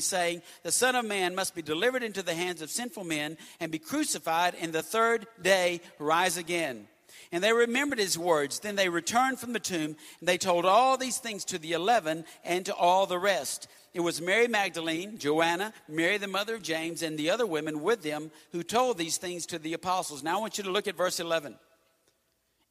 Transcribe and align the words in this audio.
saying, 0.00 0.42
The 0.62 0.72
Son 0.72 0.94
of 0.94 1.04
Man 1.04 1.34
must 1.34 1.54
be 1.54 1.62
delivered 1.62 2.02
into 2.02 2.22
the 2.22 2.34
hands 2.34 2.62
of 2.62 2.70
sinful 2.70 3.04
men 3.04 3.36
and 3.60 3.70
be 3.70 3.78
crucified, 3.78 4.54
and 4.60 4.72
the 4.72 4.82
third 4.82 5.26
day 5.40 5.80
rise 5.98 6.36
again. 6.36 6.86
And 7.32 7.44
they 7.44 7.52
remembered 7.52 7.98
his 7.98 8.18
words. 8.18 8.58
Then 8.58 8.76
they 8.76 8.88
returned 8.88 9.38
from 9.38 9.52
the 9.52 9.60
tomb, 9.60 9.96
and 10.18 10.28
they 10.28 10.38
told 10.38 10.64
all 10.64 10.96
these 10.96 11.18
things 11.18 11.44
to 11.46 11.58
the 11.58 11.72
eleven 11.72 12.24
and 12.44 12.66
to 12.66 12.74
all 12.74 13.06
the 13.06 13.18
rest. 13.18 13.68
It 13.92 14.00
was 14.00 14.20
Mary 14.20 14.48
Magdalene, 14.48 15.18
Joanna, 15.18 15.72
Mary 15.88 16.18
the 16.18 16.28
mother 16.28 16.54
of 16.54 16.62
James, 16.62 17.02
and 17.02 17.18
the 17.18 17.30
other 17.30 17.46
women 17.46 17.82
with 17.82 18.02
them 18.02 18.30
who 18.52 18.62
told 18.62 18.98
these 18.98 19.16
things 19.16 19.46
to 19.46 19.58
the 19.58 19.74
apostles. 19.74 20.22
Now 20.22 20.38
I 20.38 20.40
want 20.40 20.58
you 20.58 20.64
to 20.64 20.70
look 20.70 20.88
at 20.88 20.96
verse 20.96 21.18
11. 21.18 21.56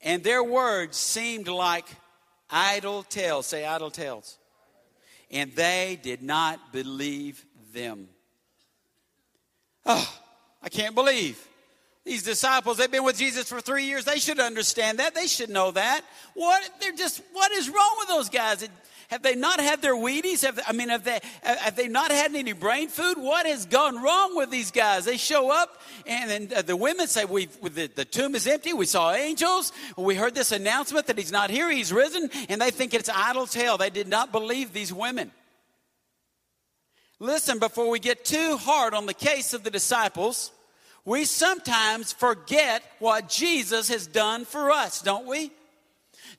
And 0.02 0.23
their 0.23 0.43
words 0.43 0.98
seemed 0.98 1.48
like 1.48 1.86
idle 2.50 3.04
tales. 3.04 3.48
Say 3.48 3.66
idle 3.66 3.91
tales. 3.91 4.38
And 5.32 5.54
they 5.54 6.00
did 6.02 6.23
not 6.23 6.71
believe 6.71 7.46
them. 7.73 8.09
Oh, 9.86 10.20
I 10.61 10.70
can't 10.70 10.96
believe. 10.96 11.46
These 12.06 12.24
disciples, 12.24 12.78
they've 12.78 12.89
been 12.89 13.04
with 13.04 13.18
Jesus 13.18 13.50
for 13.50 13.61
three 13.61 13.86
years. 13.86 14.06
They 14.06 14.20
should 14.20 14.39
understand 14.39 15.00
that. 15.00 15.14
They 15.14 15.28
should 15.28 15.50
know 15.50 15.71
that. 15.71 16.01
What 16.34 16.68
they're 16.82 16.92
just 16.92 17.21
what 17.34 17.51
is 17.51 17.70
wrong 17.70 17.96
with 18.00 18.07
those 18.07 18.29
guys? 18.29 18.68
Have 19.09 19.23
they 19.23 19.36
not 19.36 19.59
had 19.59 19.81
their 19.81 19.95
Wheaties? 19.95 20.45
Have, 20.45 20.59
I 20.68 20.71
mean, 20.71 20.89
have 20.89 21.04
they, 21.04 21.19
have 21.41 21.75
they 21.75 21.87
not 21.87 22.11
had 22.11 22.36
any 22.36 22.54
brain 22.54 22.89
food? 22.89 23.17
What 23.17 23.47
has 23.47 23.65
gone 23.65 24.01
wrong 24.01 24.36
with 24.36 24.51
these 24.51 24.69
guys? 24.69 25.05
They 25.05 25.17
show 25.17 25.51
up, 25.51 25.81
and 26.05 26.29
then 26.29 26.51
uh, 26.55 26.61
the 26.61 26.75
women 26.75 27.07
say, 27.07 27.25
we 27.25 27.47
the, 27.47 27.87
the 27.87 28.05
tomb 28.05 28.36
is 28.36 28.45
empty. 28.45 28.71
We 28.71 28.86
saw 28.86 29.11
angels. 29.14 29.71
We 29.97 30.14
heard 30.14 30.36
this 30.36 30.51
announcement 30.51 31.07
that 31.07 31.17
he's 31.17 31.31
not 31.31 31.50
here, 31.50 31.71
he's 31.71 31.91
risen, 31.91 32.30
and 32.50 32.61
they 32.61 32.69
think 32.69 32.94
it's 32.94 33.09
idle 33.09 33.47
tale. 33.47 33.80
They 33.80 33.89
did 33.89 34.08
not 34.08 34.31
believe 34.31 34.73
these 34.73 34.94
women. 34.94 35.31
Listen, 37.17 37.58
before 37.58 37.89
we 37.89 37.97
get 38.00 38.23
too 38.23 38.58
hard 38.58 38.94
on 38.94 39.08
the 39.08 39.16
case 39.16 39.55
of 39.55 39.64
the 39.64 39.72
disciples, 39.72 40.52
we 41.03 41.25
sometimes 41.25 42.14
forget 42.14 42.84
what 43.00 43.28
Jesus 43.28 43.89
has 43.89 44.06
done 44.06 44.45
for 44.45 44.69
us, 44.69 45.02
don't 45.02 45.25
we? 45.25 45.52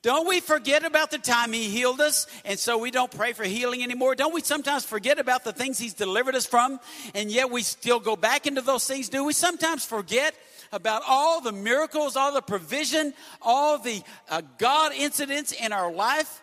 Don't 0.03 0.27
we 0.27 0.39
forget 0.39 0.83
about 0.83 1.11
the 1.11 1.19
time 1.19 1.53
He 1.53 1.69
healed 1.69 2.01
us 2.01 2.25
and 2.43 2.57
so 2.57 2.77
we 2.77 2.89
don't 2.89 3.11
pray 3.11 3.33
for 3.33 3.43
healing 3.43 3.83
anymore? 3.83 4.15
Don't 4.15 4.33
we 4.33 4.41
sometimes 4.41 4.83
forget 4.83 5.19
about 5.19 5.43
the 5.43 5.53
things 5.53 5.77
He's 5.77 5.93
delivered 5.93 6.33
us 6.33 6.45
from 6.45 6.79
and 7.13 7.29
yet 7.29 7.51
we 7.51 7.61
still 7.61 7.99
go 7.99 8.15
back 8.15 8.47
into 8.47 8.61
those 8.61 8.87
things? 8.87 9.09
Do 9.09 9.23
we 9.23 9.33
sometimes 9.33 9.85
forget 9.85 10.33
about 10.71 11.03
all 11.07 11.41
the 11.41 11.51
miracles, 11.51 12.15
all 12.15 12.33
the 12.33 12.41
provision, 12.41 13.13
all 13.41 13.77
the 13.77 14.01
uh, 14.29 14.41
God 14.57 14.91
incidents 14.93 15.51
in 15.51 15.71
our 15.71 15.91
life? 15.91 16.41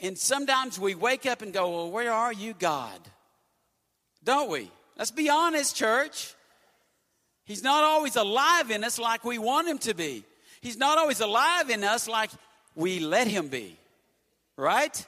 And 0.00 0.16
sometimes 0.16 0.78
we 0.78 0.94
wake 0.94 1.26
up 1.26 1.42
and 1.42 1.52
go, 1.52 1.70
Well, 1.70 1.90
where 1.90 2.12
are 2.12 2.32
you, 2.32 2.54
God? 2.54 2.98
Don't 4.22 4.48
we? 4.48 4.70
Let's 4.96 5.10
be 5.10 5.28
honest, 5.28 5.74
church. 5.74 6.34
He's 7.44 7.64
not 7.64 7.82
always 7.82 8.14
alive 8.14 8.70
in 8.70 8.84
us 8.84 8.98
like 8.98 9.24
we 9.24 9.38
want 9.38 9.66
him 9.66 9.78
to 9.78 9.94
be. 9.94 10.24
He's 10.60 10.76
not 10.76 10.98
always 10.98 11.20
alive 11.20 11.70
in 11.70 11.82
us 11.82 12.06
like 12.06 12.30
we 12.74 13.00
let 13.00 13.26
him 13.26 13.48
be. 13.48 13.76
Right? 14.56 15.06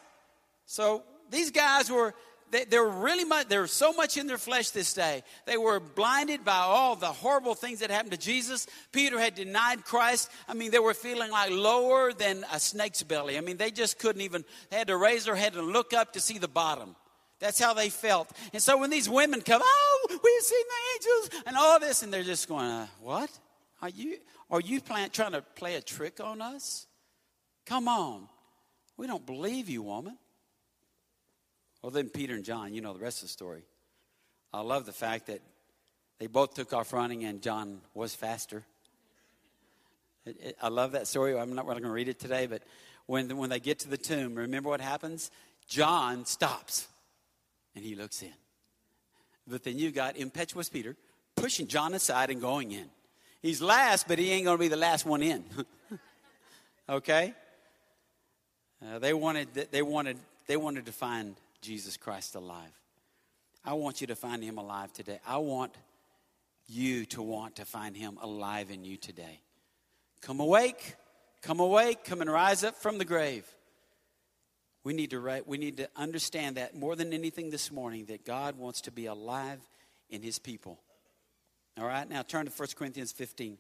So 0.67 1.03
these 1.31 1.51
guys 1.51 1.91
were 1.91 2.15
they, 2.51 2.65
they're 2.65 2.85
really 2.85 3.25
much 3.25 3.49
they're 3.49 3.67
so 3.67 3.93
much 3.93 4.17
in 4.17 4.27
their 4.27 4.39
flesh 4.39 4.71
this 4.71 4.95
day. 4.95 5.23
They 5.45 5.57
were 5.57 5.81
blinded 5.81 6.45
by 6.45 6.59
all 6.59 6.95
the 6.95 7.07
horrible 7.07 7.55
things 7.55 7.81
that 7.81 7.91
happened 7.91 8.13
to 8.13 8.19
jesus. 8.19 8.67
Peter 8.93 9.19
had 9.19 9.35
denied 9.35 9.85
christ. 9.85 10.31
I 10.49 10.55
mean 10.55 10.71
they 10.71 10.79
were 10.79 10.95
feeling 10.95 11.31
like 11.31 11.51
lower 11.51 12.13
than 12.13 12.45
a 12.53 12.61
snake's 12.61 13.03
belly. 13.03 13.37
I 13.37 13.41
mean 13.41 13.57
they 13.57 13.71
just 13.71 13.99
couldn't 13.99 14.23
even 14.23 14.45
they 14.71 14.77
had 14.77 14.87
to 14.87 14.97
raise 14.97 15.25
their 15.25 15.35
head 15.35 15.55
and 15.57 15.69
look 15.69 15.93
up 15.93 16.13
to 16.13 16.21
see 16.21 16.39
the 16.39 16.49
bottom. 16.49 16.95
That's 17.41 17.59
how 17.59 17.75
they 17.75 17.89
felt. 17.89 18.31
And 18.53 18.63
so 18.63 18.79
when 18.79 18.91
these 18.91 19.09
women 19.09 19.41
come 19.41 19.63
oh 19.65 20.07
we've 20.09 20.43
seen 20.43 20.65
the 20.69 21.09
angels 21.09 21.43
and 21.47 21.57
all 21.57 21.81
this 21.81 22.03
and 22.05 22.13
they're 22.13 22.23
just 22.23 22.49
going 22.49 22.67
uh, 22.67 22.87
what? 23.01 23.31
Are 23.83 23.89
you 23.89 24.19
are 24.49 24.61
you 24.61 24.81
plan, 24.81 25.11
trying 25.11 25.33
to 25.33 25.43
play 25.43 25.75
a 25.75 25.81
trick 25.81 26.21
on 26.21 26.41
us 26.41 26.87
Come 27.67 27.89
on. 27.89 28.29
We 28.97 29.07
don't 29.07 29.25
believe 29.25 29.69
you, 29.69 29.83
woman. 29.83 30.17
Well, 31.83 31.91
then 31.91 32.09
Peter 32.09 32.35
and 32.35 32.45
John, 32.45 32.73
you 32.73 32.81
know 32.81 32.95
the 32.95 33.01
rest 33.01 33.19
of 33.23 33.29
the 33.29 33.33
story. 33.33 33.63
I 34.53 34.61
love 34.61 34.87
the 34.87 34.93
fact 34.93 35.27
that 35.27 35.41
they 36.19 36.27
both 36.27 36.55
took 36.55 36.73
off 36.73 36.93
running 36.93 37.25
and 37.25 37.43
John 37.43 37.81
was 37.93 38.15
faster. 38.15 38.65
It, 40.25 40.37
it, 40.41 40.57
I 40.63 40.69
love 40.69 40.93
that 40.93 41.07
story. 41.07 41.39
I'm 41.39 41.55
not 41.55 41.67
really 41.67 41.81
going 41.81 41.91
to 41.91 41.95
read 41.95 42.09
it 42.09 42.19
today, 42.19 42.47
but 42.47 42.63
when, 43.07 43.37
when 43.37 43.51
they 43.51 43.61
get 43.61 43.81
to 43.81 43.89
the 43.89 43.99
tomb, 43.99 44.35
remember 44.35 44.71
what 44.71 44.81
happens? 44.81 45.31
John 45.69 46.25
stops 46.25 46.89
and 47.75 47.85
he 47.85 47.95
looks 47.95 48.23
in. 48.23 48.33
But 49.47 49.65
then 49.65 49.79
you 49.79 49.91
got 49.91 50.17
impetuous 50.17 50.69
Peter 50.69 50.97
pushing 51.37 51.67
John 51.67 51.95
aside 51.95 52.31
and 52.31 52.41
going 52.41 52.73
in. 52.73 52.89
He's 53.43 53.61
last, 53.61 54.09
but 54.09 54.19
he 54.19 54.31
ain't 54.31 54.45
going 54.45 54.57
to 54.57 54.61
be 54.61 54.69
the 54.69 54.77
last 54.77 55.05
one 55.05 55.23
in. 55.23 55.45
okay? 56.89 57.35
Uh, 58.85 58.99
they, 58.99 59.15
wanted, 59.15 59.49
they, 59.71 59.83
wanted, 59.83 60.19
they 60.47 60.57
wanted 60.57 60.87
to 60.87 60.93
find 60.93 61.37
Jesus 61.63 61.97
Christ 61.97 62.35
alive. 62.35 62.73
I 63.65 63.73
want 63.75 64.01
you 64.01 64.07
to 64.09 64.17
find 64.17 64.43
him 64.43 64.59
alive 64.59 64.93
today. 64.93 65.21
I 65.27 65.39
want 65.39 65.73
you 66.69 67.07
to 67.07 67.23
want 67.23 67.57
to 67.57 67.65
find 67.65 67.97
him 67.97 68.19
alive 68.21 68.71
in 68.71 68.85
you 68.85 68.97
today. 68.97 69.41
Come 70.21 70.41
awake, 70.41 70.97
come 71.41 71.61
awake, 71.61 72.05
come 72.05 72.21
and 72.21 72.31
rise 72.31 72.63
up 72.63 72.77
from 72.77 72.99
the 72.99 73.05
grave. 73.05 73.47
We 74.83 74.93
need 74.93 75.11
to 75.11 75.21
write, 75.21 75.49
we 75.49 75.57
need 75.57 75.79
to 75.79 75.89
understand 75.97 76.57
that 76.57 76.77
more 76.77 76.95
than 76.95 77.15
anything 77.15 77.49
this 77.49 77.73
morning 77.73 78.05
that 78.07 78.27
God 78.27 78.59
wants 78.59 78.83
to 78.83 78.91
be 78.91 79.07
alive 79.07 79.61
in 80.11 80.21
his 80.23 80.39
people. 80.39 80.79
All 81.79 81.87
right, 81.87 82.09
now 82.09 82.21
turn 82.21 82.45
to 82.45 82.53
1 82.53 82.69
Corinthians 82.77 83.13
15. 83.13 83.57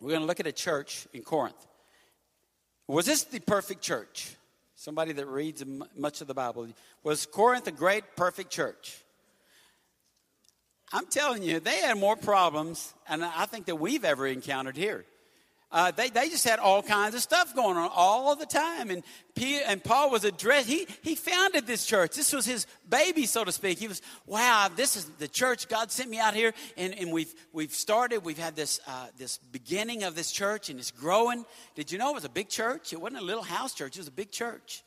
We're 0.00 0.10
going 0.10 0.20
to 0.22 0.26
look 0.26 0.40
at 0.40 0.46
a 0.46 0.52
church 0.52 1.06
in 1.12 1.22
Corinth. 1.22 1.66
Was 2.88 3.06
this 3.06 3.24
the 3.24 3.40
perfect 3.40 3.82
church? 3.82 4.36
Somebody 4.76 5.12
that 5.12 5.26
reads 5.26 5.64
much 5.96 6.20
of 6.20 6.26
the 6.26 6.34
Bible. 6.34 6.68
Was 7.02 7.26
Corinth 7.26 7.66
a 7.66 7.72
great, 7.72 8.04
perfect 8.14 8.50
church? 8.50 8.98
I'm 10.92 11.06
telling 11.06 11.42
you, 11.42 11.58
they 11.58 11.78
had 11.78 11.98
more 11.98 12.14
problems, 12.14 12.94
and 13.08 13.24
I 13.24 13.46
think 13.46 13.66
that 13.66 13.76
we've 13.76 14.04
ever 14.04 14.26
encountered 14.26 14.76
here. 14.76 15.04
Uh, 15.76 15.90
they, 15.90 16.08
they 16.08 16.30
just 16.30 16.48
had 16.48 16.58
all 16.58 16.82
kinds 16.82 17.14
of 17.14 17.20
stuff 17.20 17.54
going 17.54 17.76
on 17.76 17.90
all 17.94 18.34
the 18.34 18.46
time. 18.46 18.88
And, 18.88 19.02
Peter, 19.34 19.62
and 19.66 19.84
Paul 19.84 20.10
was 20.10 20.24
addressed, 20.24 20.66
he, 20.66 20.86
he 21.02 21.14
founded 21.14 21.66
this 21.66 21.84
church. 21.84 22.16
This 22.16 22.32
was 22.32 22.46
his 22.46 22.66
baby, 22.88 23.26
so 23.26 23.44
to 23.44 23.52
speak. 23.52 23.78
He 23.78 23.86
was, 23.86 24.00
wow, 24.24 24.70
this 24.74 24.96
is 24.96 25.04
the 25.18 25.28
church. 25.28 25.68
God 25.68 25.92
sent 25.92 26.08
me 26.08 26.18
out 26.18 26.32
here, 26.32 26.54
and, 26.78 26.98
and 26.98 27.12
we've, 27.12 27.34
we've 27.52 27.74
started. 27.74 28.24
We've 28.24 28.38
had 28.38 28.56
this, 28.56 28.80
uh, 28.88 29.08
this 29.18 29.36
beginning 29.36 30.02
of 30.02 30.14
this 30.14 30.32
church, 30.32 30.70
and 30.70 30.80
it's 30.80 30.90
growing. 30.90 31.44
Did 31.74 31.92
you 31.92 31.98
know 31.98 32.08
it 32.08 32.14
was 32.14 32.24
a 32.24 32.30
big 32.30 32.48
church? 32.48 32.94
It 32.94 33.00
wasn't 33.02 33.20
a 33.20 33.26
little 33.26 33.42
house 33.42 33.74
church, 33.74 33.96
it 33.96 34.00
was 34.00 34.08
a 34.08 34.12
big 34.12 34.30
church. 34.30 34.82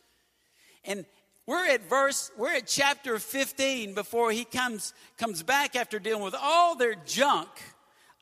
And 0.85 1.05
we're 1.45 1.67
at 1.67 1.87
verse, 1.87 2.31
we're 2.35 2.55
at 2.55 2.65
chapter 2.65 3.19
15 3.19 3.93
before 3.93 4.31
he 4.31 4.43
comes, 4.43 4.95
comes 5.19 5.43
back 5.43 5.75
after 5.75 5.99
dealing 5.99 6.23
with 6.23 6.35
all 6.41 6.75
their 6.75 6.95
junk 6.95 7.49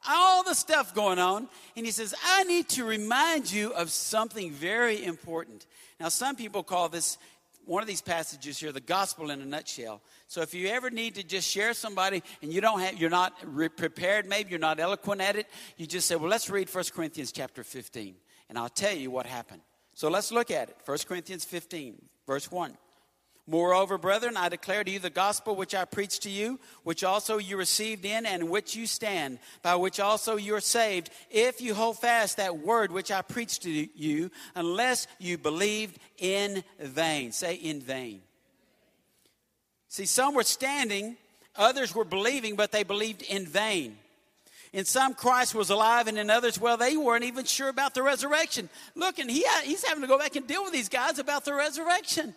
all 0.08 0.44
the 0.44 0.54
stuff 0.54 0.94
going 0.94 1.20
on. 1.20 1.48
And 1.76 1.86
he 1.86 1.92
says, 1.92 2.14
I 2.26 2.44
need 2.44 2.70
to 2.70 2.84
remind 2.84 3.52
you 3.52 3.74
of 3.74 3.90
something 3.92 4.52
very 4.52 5.04
important. 5.04 5.66
Now, 6.00 6.10
some 6.10 6.36
people 6.36 6.64
call 6.64 6.90
this 6.90 7.18
one 7.66 7.84
of 7.84 7.88
these 7.88 8.02
passages 8.02 8.58
here 8.58 8.72
the 8.72 8.80
gospel 8.80 9.30
in 9.30 9.42
a 9.42 9.46
nutshell. 9.46 10.02
So 10.28 10.42
if 10.42 10.54
you 10.54 10.70
ever 10.70 10.90
need 10.90 11.16
to 11.16 11.24
just 11.24 11.50
share 11.50 11.74
somebody 11.74 12.24
and 12.42 12.54
you 12.54 12.62
don't 12.62 12.80
have, 12.80 12.98
you're 12.98 13.10
not 13.10 13.34
re- 13.44 13.70
prepared, 13.70 14.26
maybe 14.26 14.52
you're 14.52 14.60
not 14.60 14.80
eloquent 14.80 15.22
at 15.22 15.36
it, 15.36 15.48
you 15.76 15.86
just 15.86 16.08
say, 16.08 16.16
well, 16.16 16.30
let's 16.30 16.50
read 16.50 16.74
1 16.74 16.84
Corinthians 16.96 17.32
chapter 17.32 17.64
15, 17.64 18.16
and 18.50 18.58
I'll 18.58 18.70
tell 18.70 18.96
you 18.96 19.12
what 19.12 19.26
happened. 19.26 19.62
So 19.94 20.10
let's 20.10 20.32
look 20.32 20.50
at 20.50 20.70
it. 20.70 20.78
1 20.86 20.98
Corinthians 21.08 21.44
15, 21.44 22.02
verse 22.26 22.50
1. 22.50 22.78
Moreover, 23.50 23.98
brethren, 23.98 24.36
I 24.36 24.50
declare 24.50 24.84
to 24.84 24.92
you 24.92 25.00
the 25.00 25.10
gospel 25.10 25.56
which 25.56 25.74
I 25.74 25.86
preached 25.86 26.24
to 26.24 26.30
you, 26.30 26.60
which 26.84 27.06
also 27.06 27.38
you 27.38 27.56
received 27.56 28.04
in 28.04 28.26
and 28.26 28.50
which 28.50 28.76
you 28.76 28.86
stand, 28.86 29.40
by 29.62 29.76
which 29.76 30.02
also 30.02 30.36
you 30.36 30.54
are 30.56 30.62
saved, 30.62 31.10
if 31.32 31.62
you 31.62 31.74
hold 31.74 31.98
fast 31.98 32.38
that 32.38 32.58
word 32.58 32.92
which 32.92 33.10
I 33.10 33.22
preached 33.22 33.64
to 33.64 33.70
you, 33.70 34.32
unless 34.54 35.08
you 35.18 35.38
believed 35.38 35.98
in 36.18 36.62
vain. 36.78 37.32
Say 37.32 37.56
in 37.56 37.80
vain. 37.80 38.22
See, 39.88 40.06
some 40.06 40.36
were 40.36 40.44
standing, 40.44 41.16
others 41.56 41.96
were 41.96 42.04
believing, 42.04 42.58
but 42.58 42.74
they 42.74 42.84
believed 42.84 43.22
in 43.22 43.46
vain. 43.46 43.98
In 44.74 44.84
some, 44.84 45.14
Christ 45.14 45.56
was 45.56 45.70
alive, 45.70 46.08
and 46.08 46.18
in 46.18 46.30
others, 46.30 46.60
well, 46.60 46.76
they 46.76 46.98
weren't 46.98 47.24
even 47.24 47.46
sure 47.46 47.70
about 47.70 47.94
the 47.94 48.04
resurrection. 48.04 48.68
Look, 48.94 49.20
and 49.20 49.32
he, 49.32 49.46
he's 49.64 49.86
having 49.86 50.02
to 50.02 50.08
go 50.08 50.20
back 50.20 50.36
and 50.36 50.46
deal 50.46 50.66
with 50.66 50.74
these 50.74 50.90
guys 50.90 51.18
about 51.18 51.46
the 51.46 51.54
resurrection. 51.54 52.36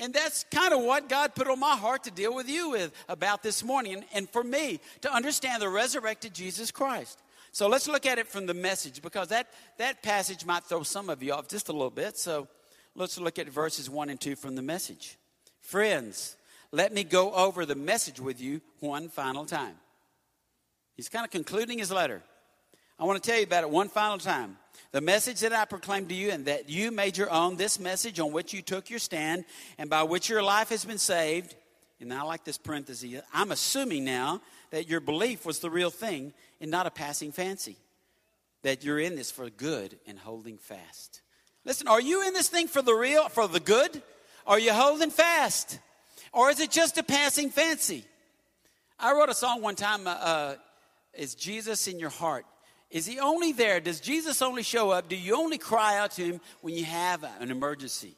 And 0.00 0.12
that's 0.12 0.44
kind 0.50 0.74
of 0.74 0.82
what 0.82 1.08
God 1.08 1.34
put 1.34 1.46
on 1.46 1.60
my 1.60 1.76
heart 1.76 2.04
to 2.04 2.10
deal 2.10 2.34
with 2.34 2.48
you 2.48 2.70
with 2.70 2.92
about 3.08 3.42
this 3.42 3.62
morning 3.62 4.04
and 4.12 4.28
for 4.28 4.42
me 4.42 4.80
to 5.02 5.12
understand 5.12 5.62
the 5.62 5.68
resurrected 5.68 6.34
Jesus 6.34 6.70
Christ. 6.70 7.20
So 7.52 7.68
let's 7.68 7.86
look 7.86 8.04
at 8.04 8.18
it 8.18 8.26
from 8.26 8.46
the 8.46 8.54
message 8.54 9.00
because 9.00 9.28
that, 9.28 9.48
that 9.78 10.02
passage 10.02 10.44
might 10.44 10.64
throw 10.64 10.82
some 10.82 11.08
of 11.08 11.22
you 11.22 11.32
off 11.32 11.46
just 11.46 11.68
a 11.68 11.72
little 11.72 11.90
bit. 11.90 12.18
So 12.18 12.48
let's 12.96 13.18
look 13.20 13.38
at 13.38 13.48
verses 13.48 13.88
1 13.88 14.10
and 14.10 14.20
2 14.20 14.34
from 14.34 14.56
the 14.56 14.62
message. 14.62 15.16
Friends, 15.60 16.36
let 16.72 16.92
me 16.92 17.04
go 17.04 17.32
over 17.32 17.64
the 17.64 17.76
message 17.76 18.18
with 18.18 18.40
you 18.40 18.60
one 18.80 19.08
final 19.08 19.46
time. 19.46 19.76
He's 20.96 21.08
kind 21.08 21.24
of 21.24 21.30
concluding 21.30 21.78
his 21.78 21.92
letter. 21.92 22.22
I 22.98 23.04
want 23.04 23.22
to 23.22 23.30
tell 23.30 23.38
you 23.38 23.44
about 23.44 23.62
it 23.62 23.70
one 23.70 23.88
final 23.88 24.18
time. 24.18 24.56
The 24.92 25.00
message 25.00 25.40
that 25.40 25.52
I 25.52 25.64
proclaimed 25.64 26.08
to 26.10 26.14
you, 26.14 26.30
and 26.30 26.46
that 26.46 26.68
you 26.68 26.90
made 26.90 27.16
your 27.16 27.30
own, 27.30 27.56
this 27.56 27.80
message 27.80 28.20
on 28.20 28.32
which 28.32 28.52
you 28.52 28.62
took 28.62 28.90
your 28.90 28.98
stand, 28.98 29.44
and 29.78 29.90
by 29.90 30.02
which 30.02 30.28
your 30.28 30.42
life 30.42 30.68
has 30.68 30.84
been 30.84 30.98
saved. 30.98 31.54
And 32.00 32.12
I 32.12 32.22
like 32.22 32.44
this 32.44 32.58
parenthesis. 32.58 33.22
I'm 33.32 33.50
assuming 33.50 34.04
now 34.04 34.40
that 34.70 34.88
your 34.88 35.00
belief 35.00 35.46
was 35.46 35.60
the 35.60 35.70
real 35.70 35.90
thing 35.90 36.32
and 36.60 36.70
not 36.70 36.86
a 36.86 36.90
passing 36.90 37.32
fancy. 37.32 37.76
That 38.62 38.84
you're 38.84 38.98
in 38.98 39.14
this 39.14 39.30
for 39.30 39.48
good 39.50 39.98
and 40.06 40.18
holding 40.18 40.58
fast. 40.58 41.22
Listen, 41.64 41.88
are 41.88 42.00
you 42.00 42.26
in 42.26 42.34
this 42.34 42.48
thing 42.48 42.68
for 42.68 42.82
the 42.82 42.94
real, 42.94 43.28
for 43.28 43.48
the 43.48 43.60
good? 43.60 44.02
Are 44.46 44.58
you 44.58 44.72
holding 44.72 45.10
fast? 45.10 45.78
Or 46.32 46.50
is 46.50 46.60
it 46.60 46.70
just 46.70 46.98
a 46.98 47.02
passing 47.02 47.50
fancy? 47.50 48.04
I 48.98 49.12
wrote 49.12 49.28
a 49.28 49.34
song 49.34 49.62
one 49.62 49.76
time, 49.76 50.06
uh, 50.06 50.10
uh, 50.10 50.54
Is 51.14 51.34
Jesus 51.34 51.86
in 51.88 51.98
Your 51.98 52.10
Heart? 52.10 52.44
Is 52.94 53.06
he 53.06 53.18
only 53.18 53.50
there? 53.50 53.80
Does 53.80 53.98
Jesus 53.98 54.40
only 54.40 54.62
show 54.62 54.90
up? 54.90 55.08
Do 55.08 55.16
you 55.16 55.34
only 55.36 55.58
cry 55.58 55.98
out 55.98 56.12
to 56.12 56.22
him 56.22 56.40
when 56.60 56.76
you 56.76 56.84
have 56.84 57.24
an 57.40 57.50
emergency? 57.50 58.14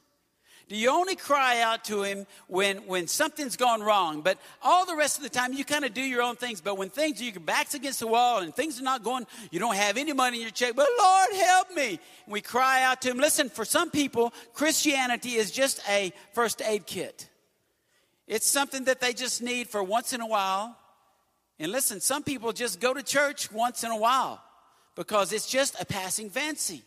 Do 0.68 0.76
you 0.76 0.90
only 0.90 1.16
cry 1.16 1.62
out 1.62 1.84
to 1.84 2.02
him 2.02 2.26
when, 2.46 2.78
when 2.86 3.06
something's 3.06 3.56
gone 3.56 3.80
wrong? 3.80 4.20
But 4.20 4.36
all 4.62 4.84
the 4.84 4.94
rest 4.94 5.16
of 5.16 5.22
the 5.22 5.30
time, 5.30 5.54
you 5.54 5.64
kind 5.64 5.86
of 5.86 5.94
do 5.94 6.02
your 6.02 6.20
own 6.20 6.36
things. 6.36 6.60
But 6.60 6.76
when 6.76 6.90
things, 6.90 7.22
your 7.22 7.40
back's 7.40 7.72
against 7.72 8.00
the 8.00 8.06
wall 8.06 8.40
and 8.40 8.54
things 8.54 8.78
are 8.78 8.84
not 8.84 9.02
going, 9.02 9.26
you 9.50 9.58
don't 9.58 9.76
have 9.76 9.96
any 9.96 10.12
money 10.12 10.38
in 10.38 10.42
your 10.42 10.50
check, 10.50 10.76
but 10.76 10.88
Lord, 11.00 11.28
help 11.32 11.74
me. 11.74 11.98
And 12.26 12.32
we 12.32 12.42
cry 12.42 12.82
out 12.82 13.00
to 13.02 13.10
him. 13.10 13.16
Listen, 13.16 13.48
for 13.48 13.64
some 13.64 13.90
people, 13.90 14.34
Christianity 14.52 15.36
is 15.36 15.50
just 15.52 15.80
a 15.88 16.12
first 16.34 16.60
aid 16.60 16.84
kit. 16.84 17.30
It's 18.26 18.46
something 18.46 18.84
that 18.84 19.00
they 19.00 19.14
just 19.14 19.40
need 19.40 19.68
for 19.68 19.82
once 19.82 20.12
in 20.12 20.20
a 20.20 20.26
while. 20.26 20.76
And 21.58 21.72
listen, 21.72 22.02
some 22.02 22.22
people 22.22 22.52
just 22.52 22.78
go 22.78 22.92
to 22.92 23.02
church 23.02 23.50
once 23.50 23.82
in 23.82 23.90
a 23.90 23.96
while 23.96 24.42
because 24.96 25.32
it's 25.32 25.46
just 25.46 25.80
a 25.80 25.84
passing 25.84 26.30
fancy. 26.30 26.82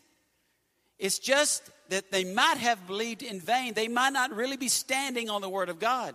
It's 0.98 1.18
just 1.18 1.70
that 1.88 2.10
they 2.10 2.24
might 2.24 2.58
have 2.58 2.86
believed 2.86 3.22
in 3.22 3.40
vain. 3.40 3.72
They 3.72 3.88
might 3.88 4.12
not 4.12 4.34
really 4.34 4.58
be 4.58 4.68
standing 4.68 5.30
on 5.30 5.40
the 5.40 5.48
Word 5.48 5.70
of 5.70 5.78
God. 5.78 6.14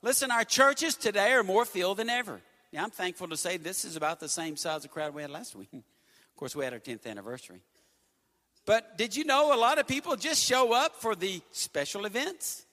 Listen, 0.00 0.30
our 0.30 0.44
churches 0.44 0.96
today 0.96 1.32
are 1.32 1.42
more 1.42 1.64
filled 1.64 1.98
than 1.98 2.08
ever. 2.08 2.40
Now, 2.72 2.84
I'm 2.84 2.90
thankful 2.90 3.28
to 3.28 3.36
say 3.36 3.56
this 3.56 3.84
is 3.84 3.96
about 3.96 4.20
the 4.20 4.28
same 4.28 4.56
size 4.56 4.84
of 4.84 4.90
crowd 4.90 5.14
we 5.14 5.22
had 5.22 5.30
last 5.30 5.54
week. 5.54 5.68
of 5.72 6.36
course, 6.36 6.56
we 6.56 6.64
had 6.64 6.72
our 6.72 6.80
10th 6.80 7.06
anniversary. 7.06 7.60
But 8.66 8.96
did 8.96 9.14
you 9.14 9.24
know 9.24 9.54
a 9.54 9.58
lot 9.58 9.78
of 9.78 9.86
people 9.86 10.16
just 10.16 10.42
show 10.42 10.72
up 10.72 10.96
for 10.96 11.14
the 11.14 11.42
special 11.52 12.06
events? 12.06 12.64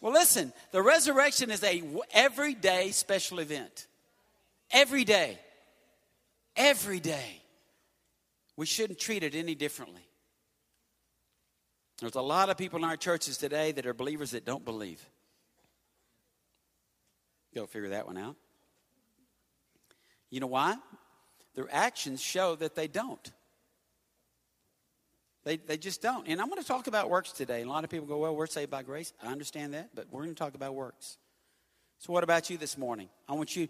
Well, 0.00 0.12
listen, 0.12 0.52
the 0.70 0.82
resurrection 0.82 1.50
is 1.50 1.62
a 1.62 1.82
everyday 2.12 2.90
special 2.90 3.38
event. 3.38 3.86
Every 4.70 5.04
day. 5.04 5.38
Every 6.56 7.00
day. 7.00 7.43
We 8.56 8.66
shouldn't 8.66 8.98
treat 8.98 9.22
it 9.22 9.34
any 9.34 9.54
differently. 9.54 10.06
There's 12.00 12.14
a 12.14 12.20
lot 12.20 12.50
of 12.50 12.56
people 12.56 12.78
in 12.78 12.84
our 12.84 12.96
churches 12.96 13.38
today 13.38 13.72
that 13.72 13.86
are 13.86 13.94
believers 13.94 14.32
that 14.32 14.44
don't 14.44 14.64
believe. 14.64 15.04
Go 17.54 17.66
figure 17.66 17.90
that 17.90 18.06
one 18.06 18.18
out. 18.18 18.36
You 20.30 20.40
know 20.40 20.48
why? 20.48 20.76
Their 21.54 21.68
actions 21.70 22.20
show 22.20 22.56
that 22.56 22.74
they 22.74 22.88
don't. 22.88 23.30
They, 25.44 25.58
they 25.58 25.76
just 25.76 26.02
don't. 26.02 26.26
And 26.26 26.40
I'm 26.40 26.48
going 26.48 26.60
to 26.60 26.66
talk 26.66 26.86
about 26.86 27.10
works 27.10 27.30
today. 27.30 27.62
A 27.62 27.68
lot 27.68 27.84
of 27.84 27.90
people 27.90 28.06
go, 28.06 28.18
well, 28.18 28.34
we're 28.34 28.46
saved 28.46 28.70
by 28.70 28.82
grace. 28.82 29.12
I 29.22 29.30
understand 29.30 29.74
that, 29.74 29.90
but 29.94 30.06
we're 30.10 30.22
going 30.22 30.34
to 30.34 30.38
talk 30.38 30.54
about 30.54 30.74
works. 30.74 31.18
So, 31.98 32.12
what 32.12 32.24
about 32.24 32.50
you 32.50 32.56
this 32.56 32.76
morning? 32.76 33.08
I 33.28 33.34
want 33.34 33.54
you, 33.54 33.68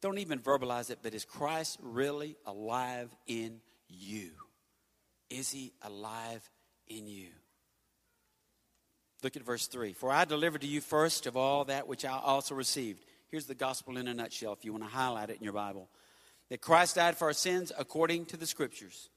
don't 0.00 0.18
even 0.18 0.38
verbalize 0.38 0.90
it, 0.90 1.00
but 1.02 1.14
is 1.14 1.24
Christ 1.24 1.78
really 1.82 2.36
alive 2.46 3.10
in 3.26 3.60
you? 3.88 4.30
Is 5.30 5.50
he 5.50 5.72
alive 5.82 6.48
in 6.86 7.06
you? 7.06 7.28
Look 9.22 9.36
at 9.36 9.42
verse 9.42 9.66
3. 9.66 9.92
For 9.92 10.10
I 10.10 10.24
delivered 10.24 10.60
to 10.60 10.66
you 10.66 10.80
first 10.80 11.26
of 11.26 11.36
all 11.36 11.64
that 11.64 11.88
which 11.88 12.04
I 12.04 12.18
also 12.18 12.54
received. 12.54 13.04
Here's 13.30 13.46
the 13.46 13.54
gospel 13.54 13.98
in 13.98 14.08
a 14.08 14.14
nutshell, 14.14 14.52
if 14.52 14.64
you 14.64 14.72
want 14.72 14.84
to 14.84 14.90
highlight 14.90 15.30
it 15.30 15.38
in 15.38 15.44
your 15.44 15.52
Bible. 15.52 15.88
That 16.50 16.60
Christ 16.60 16.94
died 16.94 17.16
for 17.16 17.26
our 17.26 17.34
sins 17.34 17.72
according 17.76 18.26
to 18.26 18.36
the 18.36 18.46
scriptures, 18.46 19.10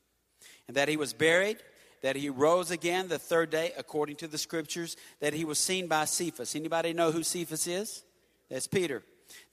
and 0.67 0.75
that 0.75 0.89
he 0.89 0.97
was 0.97 1.13
buried, 1.13 1.57
that 2.01 2.17
he 2.17 2.29
rose 2.29 2.71
again 2.71 3.07
the 3.07 3.19
third 3.19 3.51
day 3.51 3.71
according 3.77 4.17
to 4.17 4.27
the 4.27 4.37
scriptures, 4.37 4.97
that 5.21 5.33
he 5.33 5.45
was 5.45 5.59
seen 5.59 5.87
by 5.87 6.05
Cephas. 6.05 6.55
Anybody 6.55 6.93
know 6.93 7.11
who 7.11 7.23
Cephas 7.23 7.67
is? 7.67 8.03
That's 8.49 8.67
Peter. 8.67 9.03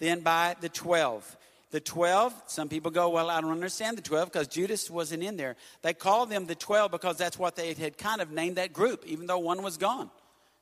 Then 0.00 0.20
by 0.20 0.56
the 0.60 0.68
12 0.68 1.36
the 1.70 1.80
12, 1.80 2.34
some 2.46 2.68
people 2.68 2.90
go, 2.90 3.10
Well, 3.10 3.30
I 3.30 3.40
don't 3.40 3.52
understand 3.52 3.98
the 3.98 4.02
12 4.02 4.32
because 4.32 4.48
Judas 4.48 4.90
wasn't 4.90 5.22
in 5.22 5.36
there. 5.36 5.56
They 5.82 5.92
called 5.92 6.30
them 6.30 6.46
the 6.46 6.54
12 6.54 6.90
because 6.90 7.16
that's 7.16 7.38
what 7.38 7.56
they 7.56 7.74
had 7.74 7.98
kind 7.98 8.20
of 8.20 8.30
named 8.30 8.56
that 8.56 8.72
group, 8.72 9.04
even 9.06 9.26
though 9.26 9.38
one 9.38 9.62
was 9.62 9.76
gone. 9.76 10.10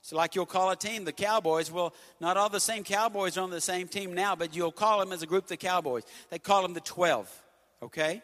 So, 0.03 0.17
like 0.17 0.35
you'll 0.35 0.47
call 0.47 0.71
a 0.71 0.77
team 0.77 1.05
the 1.05 1.13
Cowboys. 1.13 1.71
Well, 1.71 1.95
not 2.21 2.37
all 2.37 2.49
the 2.49 2.61
same 2.61 2.85
Cowboys 2.85 3.37
are 3.37 3.43
on 3.43 3.51
the 3.51 3.61
same 3.61 3.89
team 3.89 4.15
now, 4.15 4.37
but 4.37 4.55
you'll 4.55 4.73
call 4.73 5.01
them 5.01 5.13
as 5.13 5.23
a 5.23 5.27
group 5.27 5.47
the 5.47 5.57
Cowboys. 5.57 6.05
They 6.31 6.39
call 6.39 6.63
them 6.63 6.75
the 6.75 6.81
12, 6.81 7.43
okay? 7.83 8.23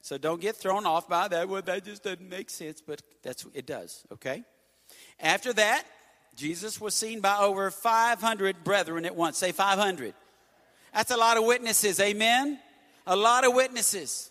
So 0.00 0.18
don't 0.18 0.40
get 0.40 0.56
thrown 0.56 0.84
off 0.84 1.08
by 1.08 1.28
that. 1.28 1.48
Well, 1.48 1.62
that 1.62 1.84
just 1.84 2.02
doesn't 2.02 2.28
make 2.28 2.50
sense, 2.50 2.82
but 2.86 3.02
that's 3.22 3.46
it 3.54 3.66
does, 3.66 4.04
okay? 4.12 4.42
After 5.20 5.52
that, 5.52 5.84
Jesus 6.34 6.80
was 6.80 6.94
seen 6.94 7.20
by 7.20 7.38
over 7.38 7.70
500 7.70 8.64
brethren 8.64 9.04
at 9.04 9.14
once. 9.14 9.38
Say 9.38 9.52
500. 9.52 10.14
That's 10.92 11.10
a 11.10 11.16
lot 11.16 11.36
of 11.36 11.44
witnesses. 11.44 12.00
Amen. 12.00 12.58
A 13.06 13.16
lot 13.16 13.46
of 13.46 13.54
witnesses. 13.54 14.30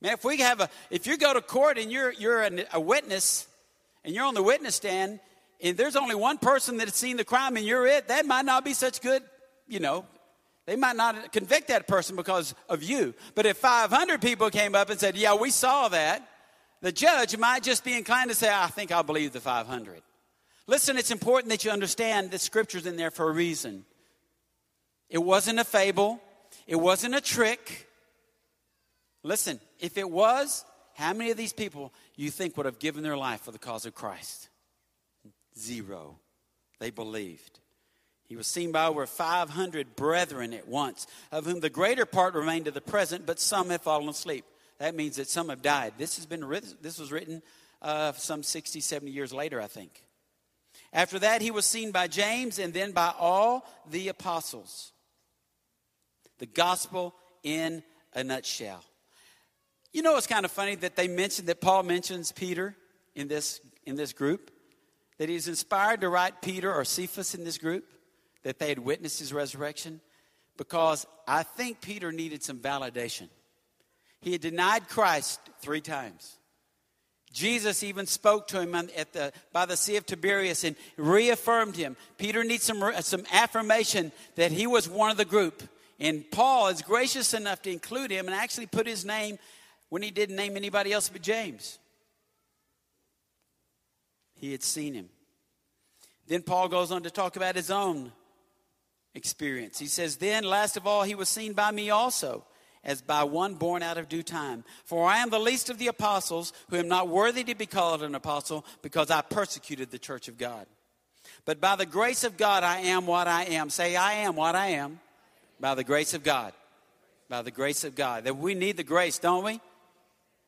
Man, 0.00 0.12
if 0.12 0.24
we 0.24 0.38
have 0.38 0.60
a, 0.60 0.68
if 0.90 1.06
you 1.06 1.16
go 1.16 1.32
to 1.32 1.40
court 1.40 1.78
and 1.78 1.90
you're 1.90 2.12
you're 2.12 2.42
a, 2.42 2.64
a 2.74 2.80
witness, 2.80 3.46
and 4.04 4.14
you're 4.14 4.26
on 4.26 4.34
the 4.34 4.42
witness 4.42 4.74
stand, 4.74 5.20
and 5.62 5.76
there's 5.76 5.96
only 5.96 6.14
one 6.14 6.38
person 6.38 6.76
that 6.78 6.88
has 6.88 6.94
seen 6.94 7.16
the 7.16 7.24
crime, 7.24 7.56
and 7.56 7.64
you're 7.64 7.86
it, 7.86 8.08
that 8.08 8.26
might 8.26 8.44
not 8.44 8.64
be 8.64 8.74
such 8.74 9.00
good, 9.00 9.22
you 9.66 9.80
know. 9.80 10.04
They 10.66 10.76
might 10.76 10.96
not 10.96 11.32
convict 11.32 11.68
that 11.68 11.86
person 11.86 12.16
because 12.16 12.54
of 12.68 12.82
you. 12.82 13.14
But 13.34 13.46
if 13.46 13.58
500 13.58 14.20
people 14.20 14.50
came 14.50 14.74
up 14.74 14.90
and 14.90 14.98
said, 14.98 15.16
"Yeah, 15.16 15.34
we 15.34 15.50
saw 15.50 15.88
that," 15.88 16.26
the 16.82 16.92
judge 16.92 17.36
might 17.38 17.62
just 17.62 17.84
be 17.84 17.96
inclined 17.96 18.30
to 18.30 18.36
say, 18.36 18.52
"I 18.52 18.66
think 18.66 18.92
I'll 18.92 19.02
believe 19.02 19.32
the 19.32 19.40
500." 19.40 20.02
Listen, 20.66 20.96
it's 20.96 21.10
important 21.10 21.50
that 21.50 21.64
you 21.64 21.70
understand 21.70 22.30
the 22.30 22.38
scriptures 22.38 22.86
in 22.86 22.96
there 22.96 23.10
for 23.10 23.28
a 23.28 23.32
reason. 23.32 23.84
It 25.08 25.18
wasn't 25.18 25.58
a 25.58 25.64
fable, 25.64 26.20
it 26.66 26.76
wasn't 26.76 27.14
a 27.14 27.20
trick. 27.20 27.88
Listen, 29.22 29.60
if 29.80 29.96
it 29.96 30.08
was, 30.08 30.64
how 30.94 31.12
many 31.12 31.30
of 31.30 31.36
these 31.36 31.52
people 31.52 31.92
you 32.14 32.30
think 32.30 32.56
would 32.56 32.66
have 32.66 32.78
given 32.78 33.02
their 33.02 33.16
life 33.16 33.40
for 33.42 33.52
the 33.52 33.58
cause 33.58 33.86
of 33.86 33.94
Christ? 33.94 34.48
Zero. 35.58 36.18
They 36.78 36.90
believed. 36.90 37.60
He 38.26 38.36
was 38.36 38.46
seen 38.46 38.72
by 38.72 38.86
over 38.86 39.06
500 39.06 39.96
brethren 39.96 40.54
at 40.54 40.66
once, 40.66 41.06
of 41.30 41.44
whom 41.44 41.60
the 41.60 41.70
greater 41.70 42.06
part 42.06 42.34
remain 42.34 42.64
to 42.64 42.70
the 42.70 42.80
present, 42.80 43.26
but 43.26 43.38
some 43.38 43.70
have 43.70 43.82
fallen 43.82 44.08
asleep. 44.08 44.44
That 44.78 44.94
means 44.94 45.16
that 45.16 45.28
some 45.28 45.50
have 45.50 45.62
died. 45.62 45.94
This 45.98 46.16
has 46.16 46.26
been 46.26 46.44
written, 46.44 46.70
this 46.80 46.98
was 46.98 47.12
written 47.12 47.42
uh, 47.82 48.12
some 48.12 48.42
60, 48.42 48.80
70 48.80 49.10
years 49.10 49.32
later, 49.32 49.60
I 49.60 49.66
think. 49.66 50.04
After 50.92 51.18
that, 51.18 51.42
he 51.42 51.50
was 51.50 51.66
seen 51.66 51.90
by 51.90 52.08
James 52.08 52.58
and 52.58 52.72
then 52.72 52.92
by 52.92 53.12
all 53.18 53.66
the 53.90 54.08
apostles. 54.08 54.92
The 56.38 56.46
gospel 56.46 57.14
in 57.42 57.82
a 58.14 58.24
nutshell. 58.24 58.84
You 59.92 60.02
know, 60.02 60.16
it's 60.16 60.26
kind 60.26 60.44
of 60.44 60.50
funny 60.50 60.74
that 60.76 60.96
they 60.96 61.06
mentioned 61.06 61.48
that 61.48 61.60
Paul 61.60 61.84
mentions 61.84 62.32
Peter 62.32 62.76
in 63.14 63.28
this, 63.28 63.60
in 63.86 63.94
this 63.94 64.12
group, 64.12 64.50
that 65.18 65.28
he's 65.28 65.46
inspired 65.46 66.00
to 66.00 66.08
write 66.08 66.42
Peter 66.42 66.72
or 66.72 66.84
Cephas 66.84 67.34
in 67.34 67.44
this 67.44 67.58
group, 67.58 67.84
that 68.42 68.58
they 68.58 68.68
had 68.68 68.80
witnessed 68.80 69.20
his 69.20 69.32
resurrection, 69.32 70.00
because 70.56 71.06
I 71.28 71.44
think 71.44 71.80
Peter 71.80 72.10
needed 72.10 72.42
some 72.42 72.58
validation. 72.58 73.28
He 74.20 74.32
had 74.32 74.40
denied 74.40 74.88
Christ 74.88 75.38
three 75.60 75.80
times. 75.80 76.38
Jesus 77.32 77.82
even 77.82 78.06
spoke 78.06 78.48
to 78.48 78.60
him 78.60 78.74
at 78.74 79.12
the, 79.12 79.32
by 79.52 79.66
the 79.66 79.76
Sea 79.76 79.96
of 79.96 80.06
Tiberias 80.06 80.62
and 80.62 80.76
reaffirmed 80.96 81.76
him. 81.76 81.96
Peter 82.16 82.44
needs 82.44 82.62
some, 82.62 82.82
some 83.00 83.24
affirmation 83.32 84.12
that 84.36 84.52
he 84.52 84.66
was 84.66 84.88
one 84.88 85.10
of 85.10 85.16
the 85.16 85.24
group. 85.24 85.62
And 86.00 86.28
Paul 86.30 86.68
is 86.68 86.82
gracious 86.82 87.34
enough 87.34 87.62
to 87.62 87.70
include 87.70 88.10
him 88.10 88.26
and 88.26 88.34
actually 88.34 88.66
put 88.66 88.86
his 88.86 89.04
name 89.04 89.38
when 89.88 90.02
he 90.02 90.10
didn't 90.10 90.36
name 90.36 90.56
anybody 90.56 90.92
else 90.92 91.08
but 91.08 91.22
James. 91.22 91.78
He 94.34 94.52
had 94.52 94.62
seen 94.62 94.94
him. 94.94 95.08
Then 96.26 96.42
Paul 96.42 96.68
goes 96.68 96.90
on 96.90 97.02
to 97.02 97.10
talk 97.10 97.36
about 97.36 97.54
his 97.54 97.70
own 97.70 98.12
experience. 99.14 99.78
He 99.78 99.86
says, 99.86 100.16
Then, 100.16 100.44
last 100.44 100.76
of 100.76 100.86
all, 100.86 101.02
he 101.02 101.14
was 101.14 101.28
seen 101.28 101.52
by 101.52 101.70
me 101.70 101.90
also, 101.90 102.44
as 102.82 103.00
by 103.00 103.24
one 103.24 103.54
born 103.54 103.82
out 103.82 103.98
of 103.98 104.08
due 104.08 104.22
time. 104.22 104.64
For 104.84 105.08
I 105.08 105.18
am 105.18 105.30
the 105.30 105.38
least 105.38 105.70
of 105.70 105.78
the 105.78 105.88
apostles, 105.88 106.52
who 106.70 106.76
am 106.76 106.88
not 106.88 107.08
worthy 107.08 107.44
to 107.44 107.54
be 107.54 107.66
called 107.66 108.02
an 108.02 108.14
apostle, 108.14 108.64
because 108.82 109.10
I 109.10 109.20
persecuted 109.20 109.90
the 109.90 109.98
church 109.98 110.28
of 110.28 110.38
God. 110.38 110.66
But 111.44 111.60
by 111.60 111.76
the 111.76 111.86
grace 111.86 112.24
of 112.24 112.36
God, 112.36 112.64
I 112.64 112.78
am 112.80 113.06
what 113.06 113.28
I 113.28 113.44
am. 113.44 113.70
Say, 113.70 113.96
I 113.96 114.14
am 114.14 114.36
what 114.36 114.54
I 114.54 114.68
am. 114.68 115.00
By 115.60 115.74
the 115.74 115.84
grace 115.84 116.14
of 116.14 116.22
God. 116.22 116.52
By 117.28 117.42
the 117.42 117.50
grace 117.50 117.84
of 117.84 117.94
God. 117.94 118.24
That 118.24 118.36
we 118.36 118.54
need 118.54 118.76
the 118.76 118.84
grace, 118.84 119.18
don't 119.18 119.44
we? 119.44 119.60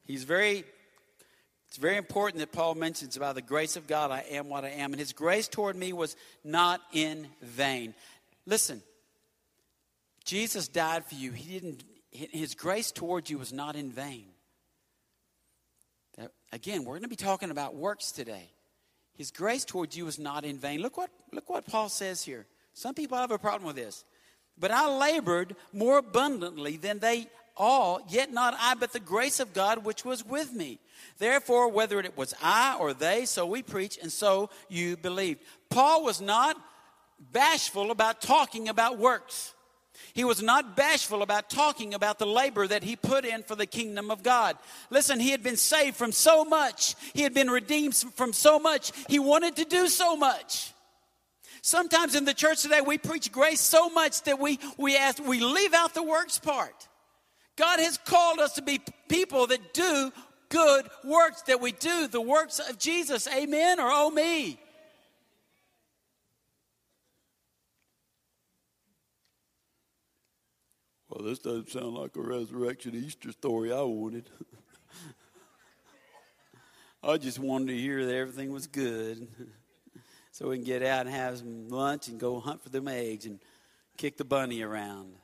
He's 0.05 0.25
very, 0.25 0.65
it's 1.69 1.77
very 1.77 1.97
important 1.97 2.41
that 2.41 2.53
Paul 2.53 2.75
mentions 2.75 3.19
by 3.19 3.33
the 3.33 3.43
grace 3.43 3.77
of 3.77 3.87
God, 3.87 4.11
I 4.11 4.25
am 4.31 4.49
what 4.49 4.65
I 4.65 4.71
am. 4.71 4.93
And 4.93 5.01
his 5.01 5.13
grace 5.13 5.49
toward 5.49 5.77
me 5.77 5.93
was 5.93 6.17
not 6.45 6.81
in 6.93 7.27
vain. 7.43 7.95
Listen, 8.47 8.83
Jesus 10.25 10.69
died 10.69 11.05
for 11.05 11.15
you. 11.15 11.33
He 11.33 11.59
didn't, 11.59 11.85
his 12.11 12.55
grace 12.55 12.93
toward 12.93 13.29
you 13.29 13.39
was 13.39 13.53
not 13.53 13.77
in 13.77 13.91
vain. 13.91 14.27
Again, 16.53 16.85
we're 16.85 16.95
going 16.95 17.03
to 17.03 17.09
be 17.09 17.17
talking 17.17 17.51
about 17.51 17.75
works 17.75 18.13
today. 18.13 18.51
His 19.15 19.31
grace 19.31 19.65
towards 19.65 19.97
you 19.97 20.07
is 20.07 20.19
not 20.19 20.45
in 20.45 20.59
vain. 20.59 20.81
Look 20.81 20.97
what, 20.97 21.11
look 21.33 21.49
what 21.49 21.67
Paul 21.67 21.89
says 21.89 22.23
here. 22.23 22.47
Some 22.75 22.95
people 22.95 23.19
have 23.19 23.31
a 23.31 23.39
problem 23.39 23.67
with 23.67 23.77
this. 23.77 24.05
But 24.59 24.71
I 24.71 24.89
labored 24.89 25.55
more 25.73 25.99
abundantly 25.99 26.77
than 26.77 26.99
they 26.99 27.29
all, 27.57 28.01
yet 28.09 28.33
not 28.33 28.55
I, 28.59 28.75
but 28.75 28.93
the 28.93 29.01
grace 29.01 29.41
of 29.41 29.55
God 29.55 29.85
which 29.85 30.05
was 30.05 30.25
with 30.25 30.53
me. 30.53 30.79
Therefore, 31.19 31.71
whether 31.71 31.99
it 32.01 32.17
was 32.17 32.35
I 32.43 32.77
or 32.79 32.93
they, 32.93 33.25
so 33.25 33.47
we 33.47 33.63
preach, 33.63 33.99
and 34.01 34.13
so 34.13 34.51
you 34.69 34.97
believed. 34.97 35.41
Paul 35.71 36.05
was 36.05 36.21
not 36.21 36.57
bashful 37.33 37.91
about 37.91 38.21
talking 38.21 38.69
about 38.69 38.99
works. 38.99 39.55
He 40.13 40.25
was 40.25 40.43
not 40.43 40.77
bashful 40.77 41.23
about 41.23 41.49
talking 41.49 41.95
about 41.95 42.19
the 42.19 42.27
labor 42.27 42.67
that 42.67 42.83
he 42.83 42.97
put 42.97 43.25
in 43.25 43.43
for 43.43 43.55
the 43.55 43.67
kingdom 43.67 44.11
of 44.11 44.23
God. 44.23 44.57
Listen, 44.91 45.21
he 45.21 45.31
had 45.31 45.43
been 45.43 45.57
saved 45.57 45.97
from 45.97 46.13
so 46.13 46.45
much, 46.45 46.95
he 47.15 47.23
had 47.23 47.35
been 47.35 47.51
redeemed 47.51 47.97
from 47.97 48.33
so 48.33 48.59
much, 48.59 48.93
he 49.09 49.19
wanted 49.19 49.57
to 49.57 49.65
do 49.65 49.89
so 49.89 50.17
much. 50.17 50.73
Sometimes 51.67 52.15
in 52.15 52.25
the 52.25 52.33
church 52.33 52.63
today, 52.63 52.81
we 52.81 52.97
preach 52.97 53.33
grace 53.33 53.61
so 53.61 53.91
much 53.91 54.23
that 54.23 54.39
we, 54.39 54.61
we, 54.79 54.97
ask, 54.97 55.21
we 55.27 55.41
leave 55.41 55.75
out 55.75 55.95
the 55.95 56.03
works 56.05 56.39
part. 56.39 56.87
God 57.57 57.81
has 57.81 57.99
called 57.99 58.39
us 58.39 58.53
to 58.53 58.63
be 58.63 58.81
people 59.09 59.49
that 59.49 59.75
do 59.75 60.13
good 60.49 60.87
works, 61.03 61.43
that 61.43 61.61
we 61.61 61.73
do 61.73 62.07
the 62.07 62.21
works 62.21 62.61
of 62.61 62.79
Jesus. 62.79 63.27
Amen 63.27 63.81
or 63.81 63.89
oh 63.91 64.11
me. 64.11 64.61
Well, 71.09 71.25
this 71.25 71.41
doesn't 71.41 71.71
sound 71.71 71.95
like 71.95 72.15
a 72.15 72.21
resurrection 72.21 72.95
Easter 72.95 73.33
story 73.33 73.73
I 73.73 73.83
wanted. 73.83 74.31
I 77.03 77.17
just 77.17 77.41
wanted 77.41 77.73
to 77.73 77.77
hear 77.77 78.07
that 78.07 78.15
everything 78.15 78.53
was 78.53 78.69
good 78.69 79.27
so 80.37 80.49
we 80.51 80.57
can 80.57 80.67
get 80.67 80.83
out 80.83 81.07
and 81.07 81.15
have 81.15 81.39
some 81.39 81.71
lunch 81.71 82.09
and 82.09 82.21
go 82.21 82.39
hunt 82.39 82.61
for 82.61 82.69
them 82.69 82.89
eggs 82.89 83.25
and 83.25 83.41
kick 83.97 84.19
the 84.19 84.25
bunny 84.25 84.61
around. 84.61 85.15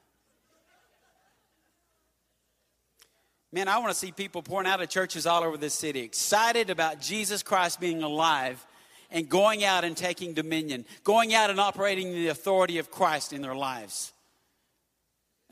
Man, 3.52 3.68
I 3.68 3.76
want 3.76 3.90
to 3.90 3.94
see 3.94 4.10
people 4.10 4.40
pouring 4.40 4.66
out 4.66 4.80
of 4.80 4.88
churches 4.88 5.26
all 5.26 5.44
over 5.44 5.58
this 5.58 5.74
city, 5.74 6.00
excited 6.00 6.70
about 6.70 6.98
Jesus 6.98 7.42
Christ 7.42 7.78
being 7.78 8.02
alive 8.02 8.64
and 9.10 9.28
going 9.28 9.64
out 9.64 9.84
and 9.84 9.94
taking 9.94 10.32
dominion, 10.32 10.86
going 11.04 11.34
out 11.34 11.50
and 11.50 11.60
operating 11.60 12.12
the 12.12 12.28
authority 12.28 12.78
of 12.78 12.90
Christ 12.90 13.34
in 13.34 13.42
their 13.42 13.54
lives. 13.54 14.14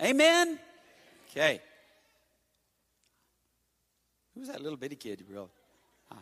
Amen? 0.03 0.59
Okay. 1.31 1.61
Who's 4.35 4.49
that 4.49 4.63
little 4.63 4.79
bitty 4.79 4.97
kid, 4.97 5.23
bro? 5.29 5.51
Ah, 6.11 6.17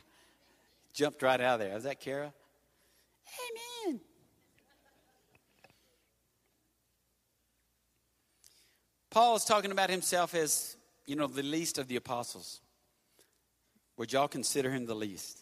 jumped 0.92 1.23
right 1.23 1.40
out 1.40 1.61
of 1.61 1.68
there. 1.68 1.76
Is 1.76 1.85
that 1.85 2.00
Kara? 2.00 2.33
Amen. 3.87 4.00
Paul 9.11 9.37
is 9.37 9.44
talking 9.44 9.73
about 9.73 9.90
himself 9.90 10.35
as, 10.35 10.76
you 11.06 11.16
know, 11.16 11.26
the 11.26 11.42
least 11.42 11.78
of 11.78 11.88
the 11.88 11.97
apostles. 11.97 12.61
Would 13.97 14.12
y'all 14.12 14.28
consider 14.28 14.70
him 14.70 14.87
the 14.87 14.94
least? 14.94 15.40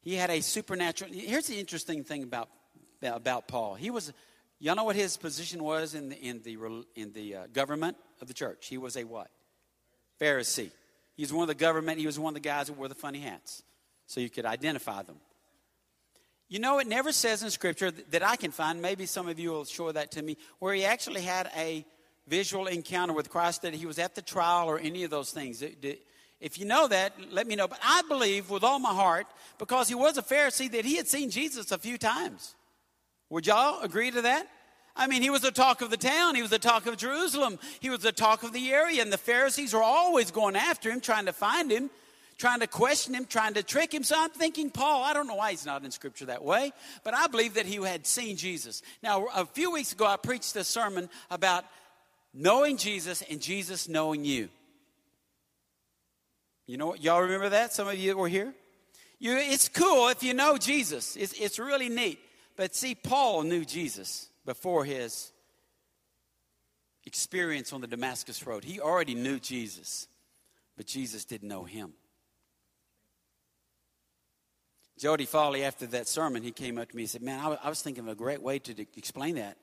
He 0.00 0.14
had 0.14 0.30
a 0.30 0.40
supernatural. 0.40 1.12
Here's 1.12 1.46
the 1.46 1.60
interesting 1.60 2.02
thing 2.02 2.24
about, 2.24 2.48
about 3.02 3.46
Paul. 3.46 3.74
He 3.74 3.90
was 3.90 4.12
Y'all 4.62 4.76
know 4.76 4.84
what 4.84 4.94
his 4.94 5.16
position 5.16 5.60
was 5.64 5.92
in 5.94 6.10
the, 6.10 6.16
in 6.24 6.40
the, 6.42 6.84
in 6.94 7.12
the 7.12 7.34
uh, 7.34 7.46
government 7.52 7.96
of 8.20 8.28
the 8.28 8.32
church? 8.32 8.68
He 8.68 8.78
was 8.78 8.96
a 8.96 9.02
what? 9.02 9.28
Pharisee. 10.20 10.70
He 11.16 11.24
was 11.24 11.32
one 11.32 11.42
of 11.42 11.48
the 11.48 11.56
government, 11.56 11.98
he 11.98 12.06
was 12.06 12.16
one 12.16 12.30
of 12.30 12.40
the 12.40 12.48
guys 12.48 12.68
that 12.68 12.74
wore 12.74 12.86
the 12.86 12.94
funny 12.94 13.18
hats. 13.18 13.64
So 14.06 14.20
you 14.20 14.30
could 14.30 14.46
identify 14.46 15.02
them. 15.02 15.16
You 16.48 16.58
know, 16.58 16.78
it 16.78 16.86
never 16.86 17.12
says 17.12 17.42
in 17.42 17.50
Scripture 17.50 17.90
that 17.90 18.22
I 18.22 18.36
can 18.36 18.50
find, 18.50 18.82
maybe 18.82 19.06
some 19.06 19.28
of 19.28 19.38
you 19.38 19.50
will 19.50 19.64
show 19.64 19.90
that 19.90 20.10
to 20.12 20.22
me, 20.22 20.36
where 20.58 20.74
he 20.74 20.84
actually 20.84 21.22
had 21.22 21.50
a 21.56 21.84
visual 22.28 22.66
encounter 22.66 23.14
with 23.14 23.30
Christ, 23.30 23.62
that 23.62 23.74
he 23.74 23.86
was 23.86 23.98
at 23.98 24.14
the 24.14 24.22
trial 24.22 24.68
or 24.68 24.78
any 24.78 25.04
of 25.04 25.10
those 25.10 25.30
things. 25.30 25.62
If 26.40 26.58
you 26.58 26.66
know 26.66 26.88
that, 26.88 27.14
let 27.30 27.46
me 27.46 27.56
know. 27.56 27.68
But 27.68 27.80
I 27.82 28.02
believe 28.08 28.50
with 28.50 28.64
all 28.64 28.78
my 28.78 28.92
heart, 28.92 29.26
because 29.58 29.88
he 29.88 29.94
was 29.94 30.18
a 30.18 30.22
Pharisee, 30.22 30.70
that 30.72 30.84
he 30.84 30.96
had 30.96 31.08
seen 31.08 31.30
Jesus 31.30 31.72
a 31.72 31.78
few 31.78 31.96
times. 31.96 32.54
Would 33.30 33.46
y'all 33.46 33.80
agree 33.80 34.10
to 34.10 34.22
that? 34.22 34.46
I 34.94 35.06
mean, 35.06 35.22
he 35.22 35.30
was 35.30 35.40
the 35.40 35.50
talk 35.50 35.80
of 35.80 35.88
the 35.88 35.96
town. 35.96 36.34
He 36.34 36.42
was 36.42 36.50
the 36.50 36.58
talk 36.58 36.86
of 36.86 36.98
Jerusalem. 36.98 37.58
He 37.80 37.88
was 37.88 38.00
the 38.00 38.12
talk 38.12 38.42
of 38.42 38.52
the 38.52 38.72
area. 38.72 39.00
And 39.00 39.10
the 39.10 39.16
Pharisees 39.16 39.72
were 39.72 39.82
always 39.82 40.30
going 40.30 40.54
after 40.54 40.90
him, 40.90 41.00
trying 41.00 41.24
to 41.26 41.32
find 41.32 41.70
him, 41.72 41.88
trying 42.42 42.58
to 42.58 42.66
question 42.66 43.14
him, 43.14 43.24
trying 43.24 43.54
to 43.54 43.62
trick 43.62 43.94
him. 43.94 44.02
So 44.02 44.16
I'm 44.18 44.30
thinking, 44.30 44.68
Paul, 44.68 45.04
I 45.04 45.12
don't 45.12 45.28
know 45.28 45.36
why 45.36 45.52
he's 45.52 45.64
not 45.64 45.84
in 45.84 45.92
Scripture 45.92 46.24
that 46.24 46.42
way, 46.42 46.72
but 47.04 47.14
I 47.14 47.28
believe 47.28 47.54
that 47.54 47.66
he 47.66 47.76
had 47.76 48.04
seen 48.04 48.36
Jesus. 48.36 48.82
Now, 49.00 49.28
a 49.32 49.46
few 49.46 49.70
weeks 49.70 49.92
ago, 49.92 50.04
I 50.06 50.16
preached 50.16 50.56
a 50.56 50.64
sermon 50.64 51.08
about 51.30 51.64
knowing 52.34 52.78
Jesus 52.78 53.22
and 53.30 53.40
Jesus 53.40 53.88
knowing 53.88 54.24
you. 54.24 54.48
You 56.66 56.78
know 56.78 56.88
what? 56.88 57.00
Y'all 57.00 57.22
remember 57.22 57.50
that? 57.50 57.72
Some 57.72 57.86
of 57.86 57.94
you 57.94 58.16
were 58.16 58.26
here? 58.26 58.52
You, 59.20 59.36
it's 59.36 59.68
cool 59.68 60.08
if 60.08 60.24
you 60.24 60.34
know 60.34 60.58
Jesus. 60.58 61.14
It's, 61.14 61.34
it's 61.34 61.60
really 61.60 61.88
neat. 61.88 62.18
But 62.56 62.74
see, 62.74 62.96
Paul 62.96 63.44
knew 63.44 63.64
Jesus 63.64 64.26
before 64.44 64.84
his 64.84 65.30
experience 67.06 67.72
on 67.72 67.82
the 67.82 67.86
Damascus 67.86 68.44
Road. 68.44 68.64
He 68.64 68.80
already 68.80 69.14
knew 69.14 69.38
Jesus, 69.38 70.08
but 70.76 70.86
Jesus 70.86 71.24
didn't 71.24 71.48
know 71.48 71.62
him. 71.62 71.92
Jody 74.98 75.24
Foley, 75.24 75.64
after 75.64 75.86
that 75.86 76.06
sermon, 76.06 76.42
he 76.42 76.52
came 76.52 76.78
up 76.78 76.90
to 76.90 76.96
me 76.96 77.02
and 77.02 77.10
said, 77.10 77.22
Man, 77.22 77.40
I, 77.40 77.68
was 77.68 77.82
thinking 77.82 78.04
of 78.04 78.08
a 78.08 78.14
great 78.14 78.42
way 78.42 78.58
to 78.60 78.86
explain 78.96 79.36
that. 79.36 79.56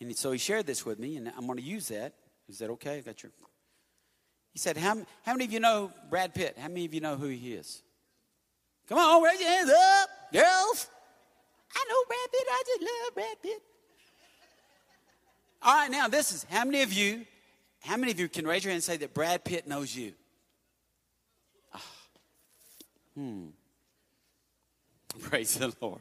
And 0.00 0.16
so 0.16 0.32
he 0.32 0.38
shared 0.38 0.66
this 0.66 0.84
with 0.84 0.98
me, 0.98 1.16
and 1.16 1.32
I'm 1.36 1.46
going 1.46 1.58
to 1.58 1.64
use 1.64 1.88
that. 1.88 2.14
Is 2.48 2.58
that 2.58 2.70
okay? 2.70 2.98
I 2.98 3.00
got 3.00 3.22
your. 3.22 3.30
He 4.52 4.58
said, 4.58 4.76
how, 4.76 4.96
how 5.24 5.32
many 5.32 5.44
of 5.44 5.52
you 5.52 5.60
know 5.60 5.90
Brad 6.10 6.34
Pitt? 6.34 6.56
How 6.58 6.68
many 6.68 6.84
of 6.84 6.92
you 6.92 7.00
know 7.00 7.16
who 7.16 7.28
he 7.28 7.54
is? 7.54 7.82
Come 8.88 8.98
on, 8.98 9.22
raise 9.22 9.40
your 9.40 9.48
hands 9.48 9.70
up, 9.70 10.10
girls. 10.32 10.88
I 11.74 11.86
know 11.88 12.04
Brad 12.06 12.32
Pitt. 12.32 12.46
I 12.50 12.62
just 12.66 12.80
love 12.82 13.14
Brad 13.14 13.42
Pitt. 13.42 13.62
All 15.62 15.74
right, 15.74 15.90
now 15.90 16.08
this 16.08 16.32
is 16.32 16.44
how 16.50 16.64
many 16.64 16.82
of 16.82 16.92
you, 16.92 17.24
how 17.80 17.96
many 17.96 18.12
of 18.12 18.20
you 18.20 18.28
can 18.28 18.46
raise 18.46 18.64
your 18.64 18.72
hand 18.72 18.78
and 18.78 18.84
say 18.84 18.96
that 18.98 19.14
Brad 19.14 19.44
Pitt 19.44 19.66
knows 19.66 19.94
you? 19.94 20.12
Oh. 21.74 21.80
Hmm. 23.14 23.46
Praise 25.20 25.54
the 25.54 25.72
Lord. 25.80 26.00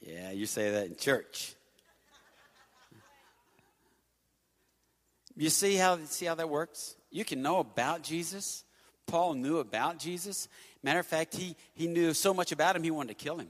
Yeah, 0.00 0.30
you 0.32 0.46
say 0.46 0.70
that 0.70 0.86
in 0.86 0.96
church. 0.96 1.54
You 5.36 5.50
see 5.50 5.76
how 5.76 5.98
see 6.04 6.26
how 6.26 6.34
that 6.36 6.48
works? 6.48 6.94
You 7.10 7.24
can 7.24 7.42
know 7.42 7.58
about 7.58 8.02
Jesus. 8.02 8.64
Paul 9.06 9.34
knew 9.34 9.58
about 9.58 9.98
Jesus. 9.98 10.48
Matter 10.82 11.00
of 11.00 11.06
fact, 11.06 11.34
he, 11.34 11.56
he 11.74 11.86
knew 11.86 12.14
so 12.14 12.32
much 12.32 12.52
about 12.52 12.76
him, 12.76 12.82
he 12.82 12.90
wanted 12.90 13.16
to 13.18 13.22
kill 13.22 13.38
him. 13.38 13.48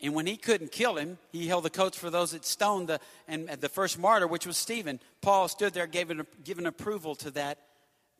And 0.00 0.14
when 0.14 0.26
he 0.26 0.36
couldn't 0.36 0.72
kill 0.72 0.96
him, 0.96 1.18
he 1.32 1.46
held 1.46 1.64
the 1.64 1.70
coats 1.70 1.96
for 1.96 2.10
those 2.10 2.32
that 2.32 2.44
stoned 2.44 2.88
the, 2.88 3.00
and 3.26 3.48
the 3.48 3.68
first 3.68 3.98
martyr, 3.98 4.26
which 4.26 4.46
was 4.46 4.56
Stephen. 4.56 5.00
Paul 5.22 5.48
stood 5.48 5.72
there, 5.72 5.86
gave 5.86 6.10
an, 6.10 6.26
given 6.44 6.66
approval 6.66 7.14
to 7.16 7.30
that, 7.32 7.58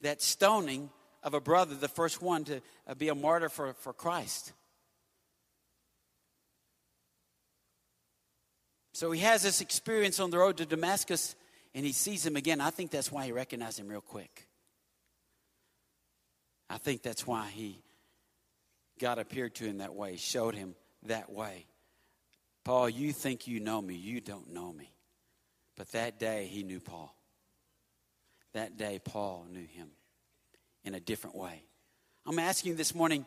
that 0.01 0.23
stoning 0.23 0.91
of 1.23 1.35
a 1.35 1.41
brother, 1.41 1.75
the 1.75 1.89
first 1.89 2.23
one 2.23 2.45
to 2.45 2.61
uh, 2.87 2.95
be 2.95 3.09
a 3.09 3.15
martyr 3.15 3.49
for, 3.49 3.73
for 3.75 3.93
Christ. 3.93 4.53
So 8.95 9.11
he 9.11 9.21
has 9.21 9.43
this 9.43 9.61
experience 9.61 10.21
on 10.21 10.31
the 10.31 10.39
road 10.39 10.57
to 10.57 10.67
Damascus, 10.67 11.35
and 11.75 11.85
he 11.85 11.93
sees 11.93 12.25
him 12.25 12.37
again. 12.37 12.61
I 12.61 12.71
think 12.71 12.91
that's 12.91 13.13
why 13.13 13.27
he 13.27 13.33
recognized 13.33 13.79
him 13.79 13.89
real 13.89 14.01
quick. 14.01 14.49
I 16.71 16.79
think 16.79 17.03
that's 17.03 17.27
why 17.27 17.49
he 17.49 17.83
God 18.99 19.19
appeared 19.19 19.55
to 19.57 19.65
him 19.65 19.79
that 19.79 19.95
way, 19.95 20.17
showed 20.17 20.55
him 20.55 20.75
that 21.03 21.31
way. 21.31 21.67
Paul, 22.65 22.89
you 22.89 23.13
think 23.13 23.47
you 23.47 23.61
know 23.61 23.81
me, 23.81 23.95
you 23.95 24.21
don't 24.21 24.53
know 24.53 24.73
me. 24.73 24.91
But 25.77 25.93
that 25.93 26.19
day 26.19 26.47
he 26.51 26.63
knew 26.63 26.81
Paul. 26.81 27.15
That 28.55 28.79
day 28.79 28.99
Paul 29.05 29.47
knew 29.51 29.67
him 29.67 29.91
in 30.87 30.95
a 30.95 31.01
different 31.01 31.37
way. 31.37 31.63
I'm 32.25 32.39
asking 32.39 32.73
you 32.73 32.77
this 32.77 32.95
morning, 32.95 33.27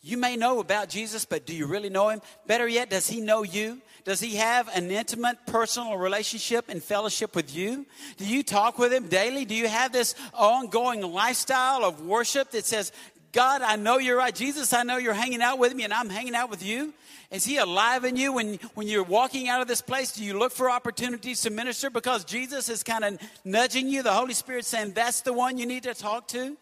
You 0.00 0.16
may 0.16 0.36
know 0.36 0.60
about 0.60 0.88
Jesus, 0.88 1.24
but 1.24 1.44
do 1.44 1.52
you 1.52 1.66
really 1.66 1.88
know 1.88 2.08
him? 2.08 2.20
Better 2.46 2.68
yet, 2.68 2.88
does 2.88 3.08
he 3.08 3.20
know 3.20 3.42
you? 3.42 3.80
Does 4.04 4.20
he 4.20 4.36
have 4.36 4.68
an 4.76 4.90
intimate 4.92 5.38
personal 5.46 5.98
relationship 5.98 6.66
and 6.68 6.80
fellowship 6.80 7.34
with 7.34 7.54
you? 7.54 7.84
Do 8.16 8.24
you 8.24 8.44
talk 8.44 8.78
with 8.78 8.92
him 8.92 9.08
daily? 9.08 9.44
Do 9.44 9.56
you 9.56 9.66
have 9.66 9.92
this 9.92 10.14
ongoing 10.34 11.00
lifestyle 11.00 11.84
of 11.84 12.00
worship 12.06 12.52
that 12.52 12.64
says, 12.64 12.92
God, 13.32 13.60
I 13.60 13.76
know 13.76 13.98
you're 13.98 14.16
right. 14.16 14.34
Jesus, 14.34 14.72
I 14.72 14.84
know 14.84 14.96
you're 14.98 15.14
hanging 15.14 15.42
out 15.42 15.58
with 15.58 15.74
me 15.74 15.84
and 15.84 15.92
I'm 15.92 16.08
hanging 16.08 16.34
out 16.34 16.48
with 16.48 16.64
you. 16.64 16.94
Is 17.30 17.44
he 17.44 17.58
alive 17.58 18.04
in 18.04 18.16
you 18.16 18.32
when, 18.32 18.54
when 18.74 18.88
you're 18.88 19.02
walking 19.02 19.48
out 19.48 19.60
of 19.60 19.68
this 19.68 19.82
place? 19.82 20.12
Do 20.12 20.24
you 20.24 20.38
look 20.38 20.52
for 20.52 20.70
opportunities 20.70 21.42
to 21.42 21.50
minister 21.50 21.90
because 21.90 22.24
Jesus 22.24 22.70
is 22.70 22.82
kind 22.82 23.04
of 23.04 23.18
nudging 23.44 23.88
you? 23.88 24.02
The 24.02 24.12
Holy 24.12 24.32
Spirit 24.32 24.64
saying, 24.64 24.92
that's 24.92 25.20
the 25.20 25.34
one 25.34 25.58
you 25.58 25.66
need 25.66 25.82
to 25.82 25.92
talk 25.92 26.28
to? 26.28 26.56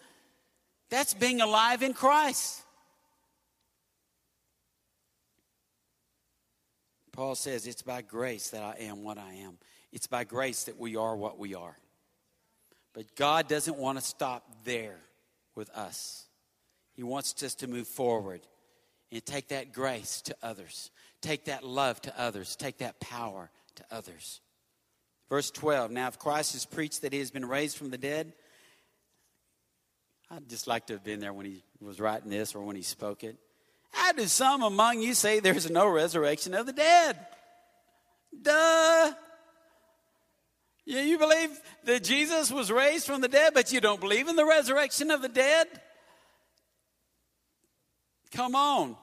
That's 0.90 1.14
being 1.14 1.40
alive 1.40 1.82
in 1.82 1.94
Christ. 1.94 2.62
Paul 7.12 7.34
says, 7.34 7.66
It's 7.66 7.82
by 7.82 8.02
grace 8.02 8.50
that 8.50 8.62
I 8.62 8.76
am 8.84 9.02
what 9.02 9.18
I 9.18 9.32
am. 9.44 9.58
It's 9.92 10.06
by 10.06 10.24
grace 10.24 10.64
that 10.64 10.78
we 10.78 10.96
are 10.96 11.16
what 11.16 11.38
we 11.38 11.54
are. 11.54 11.76
But 12.92 13.14
God 13.16 13.48
doesn't 13.48 13.76
want 13.76 13.98
to 13.98 14.04
stop 14.04 14.46
there 14.64 14.98
with 15.54 15.70
us. 15.70 16.26
He 16.94 17.02
wants 17.02 17.42
us 17.42 17.54
to 17.56 17.66
move 17.66 17.88
forward 17.88 18.40
and 19.10 19.24
take 19.24 19.48
that 19.48 19.72
grace 19.72 20.20
to 20.22 20.36
others, 20.42 20.90
take 21.20 21.46
that 21.46 21.64
love 21.64 22.00
to 22.02 22.20
others, 22.20 22.56
take 22.56 22.78
that 22.78 23.00
power 23.00 23.50
to 23.76 23.84
others. 23.90 24.40
Verse 25.28 25.50
12 25.50 25.90
Now, 25.90 26.08
if 26.08 26.18
Christ 26.18 26.52
has 26.52 26.66
preached 26.66 27.02
that 27.02 27.12
he 27.12 27.18
has 27.18 27.30
been 27.30 27.46
raised 27.46 27.76
from 27.76 27.90
the 27.90 27.98
dead, 27.98 28.32
I'd 30.30 30.48
just 30.48 30.66
like 30.66 30.86
to 30.86 30.94
have 30.94 31.04
been 31.04 31.20
there 31.20 31.32
when 31.32 31.46
he 31.46 31.62
was 31.80 32.00
writing 32.00 32.30
this 32.30 32.54
or 32.54 32.60
when 32.62 32.76
he 32.76 32.82
spoke 32.82 33.22
it. 33.22 33.36
How 33.92 34.12
do 34.12 34.26
some 34.26 34.62
among 34.62 35.00
you 35.00 35.14
say 35.14 35.40
there's 35.40 35.70
no 35.70 35.88
resurrection 35.88 36.54
of 36.54 36.66
the 36.66 36.72
dead? 36.72 37.18
Duh. 38.42 39.12
Yeah, 40.84 41.02
you 41.02 41.18
believe 41.18 41.50
that 41.84 42.04
Jesus 42.04 42.52
was 42.52 42.70
raised 42.70 43.06
from 43.06 43.20
the 43.20 43.28
dead, 43.28 43.54
but 43.54 43.72
you 43.72 43.80
don't 43.80 44.00
believe 44.00 44.28
in 44.28 44.36
the 44.36 44.44
resurrection 44.44 45.10
of 45.10 45.22
the 45.22 45.28
dead? 45.28 45.66
Come 48.30 48.54
on. 48.54 48.96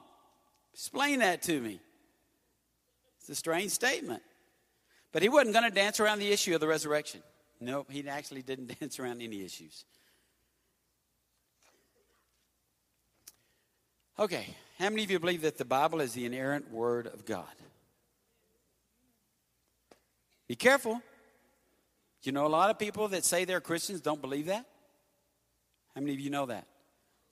Explain 0.74 1.20
that 1.20 1.42
to 1.44 1.60
me. 1.60 1.80
It's 3.20 3.30
a 3.30 3.36
strange 3.36 3.72
statement. 3.72 4.22
But 5.12 5.22
he 5.22 5.30
wasn't 5.30 5.54
going 5.54 5.70
to 5.70 5.76
dance 5.76 6.00
around 6.00 6.20
the 6.20 6.32
issue 6.32 6.54
of 6.56 6.62
the 6.62 6.68
resurrection. 6.68 7.22
Nope, 7.60 7.88
he 7.90 8.08
actually 8.08 8.42
didn't 8.42 8.80
dance 8.80 9.00
around 9.00 9.22
any 9.22 9.44
issues. 9.44 9.86
Okay, 14.20 14.56
how 14.78 14.90
many 14.90 15.04
of 15.04 15.12
you 15.12 15.20
believe 15.20 15.42
that 15.42 15.58
the 15.58 15.66
Bible 15.66 16.00
is 16.02 16.14
the 16.14 16.26
inerrant 16.26 16.72
word 16.72 17.08
of 17.08 17.26
God? 17.26 17.46
Be 20.48 20.56
careful. 20.56 21.02
You 22.22 22.32
know, 22.32 22.46
a 22.46 22.48
lot 22.48 22.70
of 22.70 22.78
people 22.78 23.08
that 23.10 23.26
say 23.26 23.44
they're 23.44 23.60
Christians 23.60 24.02
don't 24.02 24.22
believe 24.22 24.46
that. 24.46 24.66
How 25.96 26.02
many 26.02 26.14
of 26.14 26.20
you 26.20 26.30
know 26.30 26.46
that? 26.46 26.68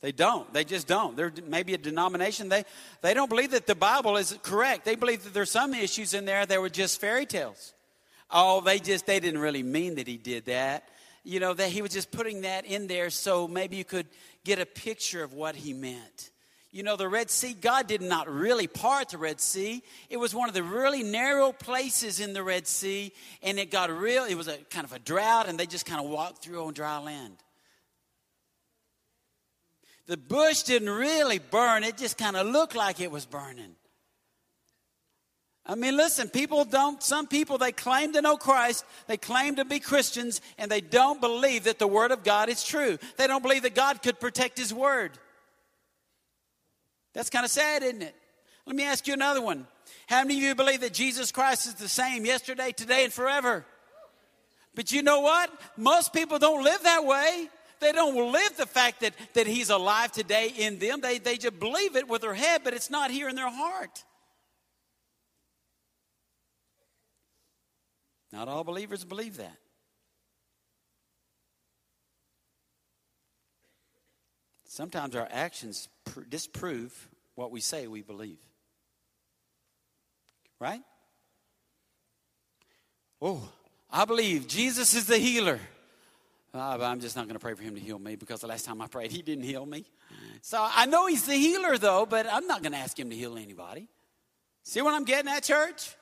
They 0.01 0.11
don't. 0.11 0.51
They 0.51 0.63
just 0.63 0.87
don't. 0.87 1.15
They're 1.15 1.31
maybe 1.47 1.75
a 1.75 1.77
denomination. 1.77 2.49
They, 2.49 2.65
they 3.01 3.13
don't 3.13 3.29
believe 3.29 3.51
that 3.51 3.67
the 3.67 3.75
Bible 3.75 4.17
is 4.17 4.37
correct. 4.41 4.83
They 4.83 4.95
believe 4.95 5.23
that 5.23 5.33
there's 5.33 5.51
some 5.51 5.75
issues 5.75 6.15
in 6.15 6.25
there 6.25 6.45
that 6.45 6.59
were 6.59 6.69
just 6.69 6.99
fairy 6.99 7.27
tales. 7.27 7.73
Oh, 8.31 8.61
they 8.61 8.79
just, 8.79 9.05
they 9.05 9.19
didn't 9.19 9.41
really 9.41 9.63
mean 9.63 9.95
that 9.95 10.07
he 10.07 10.17
did 10.17 10.45
that. 10.45 10.89
You 11.23 11.39
know, 11.39 11.53
that 11.53 11.69
he 11.69 11.83
was 11.83 11.91
just 11.91 12.11
putting 12.11 12.41
that 12.41 12.65
in 12.65 12.87
there 12.87 13.11
so 13.11 13.47
maybe 13.47 13.77
you 13.77 13.85
could 13.85 14.07
get 14.43 14.57
a 14.57 14.65
picture 14.65 15.23
of 15.23 15.33
what 15.33 15.55
he 15.55 15.73
meant. 15.73 16.30
You 16.73 16.83
know, 16.83 16.95
the 16.95 17.09
Red 17.09 17.29
Sea, 17.29 17.53
God 17.53 17.87
did 17.87 18.01
not 18.01 18.29
really 18.29 18.65
part 18.65 19.09
the 19.09 19.17
Red 19.17 19.41
Sea. 19.41 19.83
It 20.09 20.15
was 20.15 20.33
one 20.33 20.47
of 20.47 20.55
the 20.55 20.63
really 20.63 21.03
narrow 21.03 21.51
places 21.51 22.21
in 22.21 22.31
the 22.31 22.43
Red 22.43 22.65
Sea, 22.65 23.11
and 23.43 23.59
it 23.59 23.71
got 23.71 23.89
real, 23.91 24.23
it 24.23 24.35
was 24.35 24.47
a 24.47 24.57
kind 24.69 24.85
of 24.85 24.93
a 24.93 24.99
drought, 24.99 25.49
and 25.49 25.59
they 25.59 25.65
just 25.65 25.85
kind 25.85 25.99
of 25.99 26.09
walked 26.09 26.43
through 26.43 26.63
on 26.65 26.73
dry 26.73 26.97
land. 26.99 27.35
The 30.07 30.15
bush 30.15 30.63
didn't 30.63 30.89
really 30.89 31.39
burn, 31.39 31.83
it 31.83 31.97
just 31.97 32.17
kind 32.17 32.37
of 32.37 32.47
looked 32.47 32.75
like 32.75 33.01
it 33.01 33.11
was 33.11 33.25
burning. 33.25 33.75
I 35.65 35.75
mean, 35.75 35.95
listen, 35.97 36.29
people 36.29 36.63
don't, 36.63 37.03
some 37.03 37.27
people, 37.27 37.57
they 37.57 37.73
claim 37.73 38.13
to 38.13 38.21
know 38.21 38.37
Christ, 38.37 38.85
they 39.07 39.17
claim 39.17 39.57
to 39.57 39.65
be 39.65 39.79
Christians, 39.79 40.39
and 40.57 40.71
they 40.71 40.81
don't 40.81 41.19
believe 41.19 41.65
that 41.65 41.79
the 41.79 41.87
Word 41.87 42.11
of 42.11 42.23
God 42.23 42.47
is 42.47 42.63
true. 42.63 42.97
They 43.17 43.27
don't 43.27 43.43
believe 43.43 43.63
that 43.63 43.75
God 43.75 44.01
could 44.01 44.21
protect 44.21 44.57
His 44.57 44.73
Word. 44.73 45.11
That's 47.13 47.29
kind 47.29 47.45
of 47.45 47.51
sad, 47.51 47.83
isn't 47.83 48.01
it? 48.01 48.15
Let 48.65 48.75
me 48.75 48.83
ask 48.83 49.07
you 49.07 49.13
another 49.13 49.41
one. 49.41 49.67
How 50.07 50.21
many 50.23 50.37
of 50.37 50.43
you 50.43 50.55
believe 50.55 50.81
that 50.81 50.93
Jesus 50.93 51.31
Christ 51.31 51.67
is 51.67 51.75
the 51.75 51.89
same 51.89 52.25
yesterday, 52.25 52.71
today, 52.71 53.03
and 53.03 53.11
forever? 53.11 53.65
But 54.75 54.91
you 54.91 55.03
know 55.03 55.21
what? 55.21 55.51
Most 55.77 56.13
people 56.13 56.39
don't 56.39 56.63
live 56.63 56.83
that 56.83 57.05
way. 57.05 57.49
They 57.79 57.91
don't 57.91 58.31
live 58.31 58.57
the 58.57 58.67
fact 58.67 59.01
that, 59.01 59.13
that 59.33 59.47
He's 59.47 59.69
alive 59.69 60.11
today 60.11 60.53
in 60.55 60.79
them. 60.79 61.01
They, 61.01 61.17
they 61.17 61.37
just 61.37 61.59
believe 61.59 61.95
it 61.95 62.07
with 62.07 62.21
their 62.21 62.33
head, 62.33 62.61
but 62.63 62.73
it's 62.73 62.89
not 62.89 63.11
here 63.11 63.27
in 63.27 63.35
their 63.35 63.49
heart. 63.49 64.03
Not 68.31 68.47
all 68.47 68.63
believers 68.63 69.03
believe 69.03 69.37
that. 69.37 69.57
Sometimes 74.81 75.15
our 75.15 75.27
actions 75.29 75.89
pr- 76.05 76.21
disprove 76.21 77.07
what 77.35 77.51
we 77.51 77.59
say 77.59 77.85
we 77.85 78.01
believe. 78.01 78.39
Right? 80.59 80.81
Oh, 83.21 83.47
I 83.91 84.05
believe 84.05 84.47
Jesus 84.47 84.95
is 84.95 85.05
the 85.05 85.19
healer. 85.19 85.59
Uh, 86.51 86.79
I'm 86.81 86.99
just 86.99 87.15
not 87.15 87.27
going 87.27 87.35
to 87.35 87.39
pray 87.39 87.53
for 87.53 87.61
him 87.61 87.75
to 87.75 87.79
heal 87.79 87.99
me 87.99 88.15
because 88.15 88.41
the 88.41 88.47
last 88.47 88.65
time 88.65 88.81
I 88.81 88.87
prayed, 88.87 89.11
he 89.11 89.21
didn't 89.21 89.43
heal 89.43 89.67
me. 89.67 89.85
So 90.41 90.57
I 90.59 90.87
know 90.87 91.05
he's 91.05 91.27
the 91.27 91.35
healer, 91.35 91.77
though, 91.77 92.07
but 92.07 92.25
I'm 92.25 92.47
not 92.47 92.63
going 92.63 92.71
to 92.71 92.79
ask 92.79 92.97
him 92.97 93.11
to 93.11 93.15
heal 93.15 93.37
anybody. 93.37 93.87
See 94.63 94.81
what 94.81 94.95
I'm 94.95 95.05
getting 95.05 95.29
at, 95.29 95.43
church? 95.43 95.95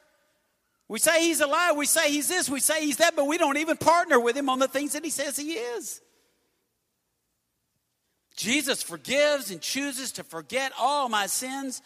We 0.87 0.99
say 0.99 1.21
he's 1.25 1.41
alive, 1.41 1.75
we 1.75 1.85
say 1.85 2.09
he's 2.09 2.29
this, 2.29 2.49
we 2.49 2.61
say 2.61 2.85
he's 2.85 2.95
that, 2.95 3.13
but 3.17 3.27
we 3.27 3.37
don't 3.37 3.57
even 3.57 3.75
partner 3.75 4.21
with 4.21 4.37
him 4.37 4.47
on 4.47 4.59
the 4.59 4.69
things 4.69 4.93
that 4.93 5.03
he 5.03 5.09
says 5.09 5.35
he 5.35 5.55
is. 5.55 5.99
Jesus 8.39 8.81
forgives 8.81 9.51
and 9.51 9.59
chooses 9.59 10.13
to 10.13 10.23
forget 10.23 10.71
all 10.79 11.09
my 11.09 11.27
sins, 11.27 11.81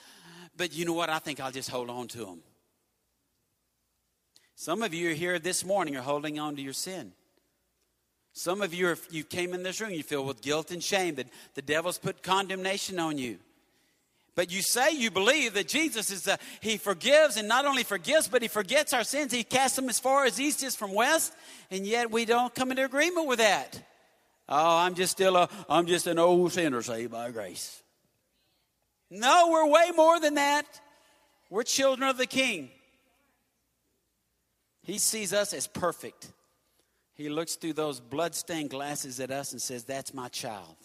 but 0.56 0.72
you 0.72 0.86
know 0.86 0.94
what? 0.94 1.10
I 1.10 1.18
think 1.18 1.40
I'll 1.40 1.52
just 1.52 1.72
hold 1.72 1.90
on 1.90 2.08
to 2.10 2.20
them. 2.20 2.44
Some 4.54 4.84
of 4.84 4.94
you 4.94 5.10
are 5.10 5.16
here 5.16 5.40
this 5.40 5.66
morning 5.66 5.98
are 5.98 6.04
holding 6.04 6.38
on 6.38 6.56
to 6.58 6.62
your 6.62 6.74
sin. 6.74 7.14
Some 8.34 8.62
of 8.62 8.72
you, 8.72 8.90
are, 8.90 8.98
you 9.10 9.24
came 9.24 9.56
in 9.56 9.64
this 9.64 9.82
room, 9.82 9.90
you 9.90 10.04
feel 10.04 10.24
with 10.24 10.44
guilt 10.44 10.70
and 10.70 10.84
shame 10.84 11.16
that 11.16 11.26
the 11.56 11.64
devil's 11.64 11.98
put 11.98 12.22
condemnation 12.22 13.00
on 13.00 13.18
you. 13.18 13.40
But 14.36 14.52
you 14.52 14.62
say 14.62 14.92
you 14.92 15.10
believe 15.10 15.56
that 15.56 15.68
Jesus 15.68 16.12
is 16.12 16.22
the, 16.22 16.38
he 16.62 16.78
forgives 16.78 17.36
and 17.36 17.48
not 17.48 17.66
only 17.66 17.82
forgives, 17.82 18.28
but 18.28 18.44
he 18.44 18.48
forgets 18.48 18.94
our 18.94 19.04
sins. 19.04 19.34
He 19.34 19.44
casts 19.44 19.76
them 19.76 19.90
as 19.90 20.00
far 20.00 20.26
as 20.26 20.40
east 20.40 20.62
is 20.62 20.76
from 20.76 20.94
west, 20.94 21.34
and 21.72 21.84
yet 21.84 22.12
we 22.12 22.26
don't 22.26 22.54
come 22.54 22.70
into 22.70 22.86
agreement 22.86 23.26
with 23.26 23.40
that. 23.40 23.82
Oh, 24.50 24.78
I'm 24.78 24.96
just 24.96 25.12
still 25.12 25.36
a, 25.36 25.50
I'm 25.70 25.86
just 25.86 26.08
an 26.08 26.20
old 26.20 26.52
sinner 26.52 26.82
saved 26.82 27.12
by 27.12 27.32
grace. 27.32 27.82
No, 29.10 29.50
we're 29.52 29.70
way 29.70 29.92
more 29.96 30.20
than 30.20 30.36
that. 30.36 30.66
We're 31.50 31.64
children 31.64 32.10
of 32.10 32.18
the 32.18 32.26
King. 32.26 32.70
He 34.84 34.98
sees 34.98 35.34
us 35.34 35.54
as 35.54 35.68
perfect. 35.68 36.32
He 37.16 37.30
looks 37.30 37.56
through 37.56 37.74
those 37.74 38.00
blood-stained 38.00 38.70
glasses 38.70 39.20
at 39.20 39.32
us 39.32 39.52
and 39.52 39.62
says, 39.62 39.84
That's 39.84 40.14
my 40.14 40.30
child. 40.30 40.76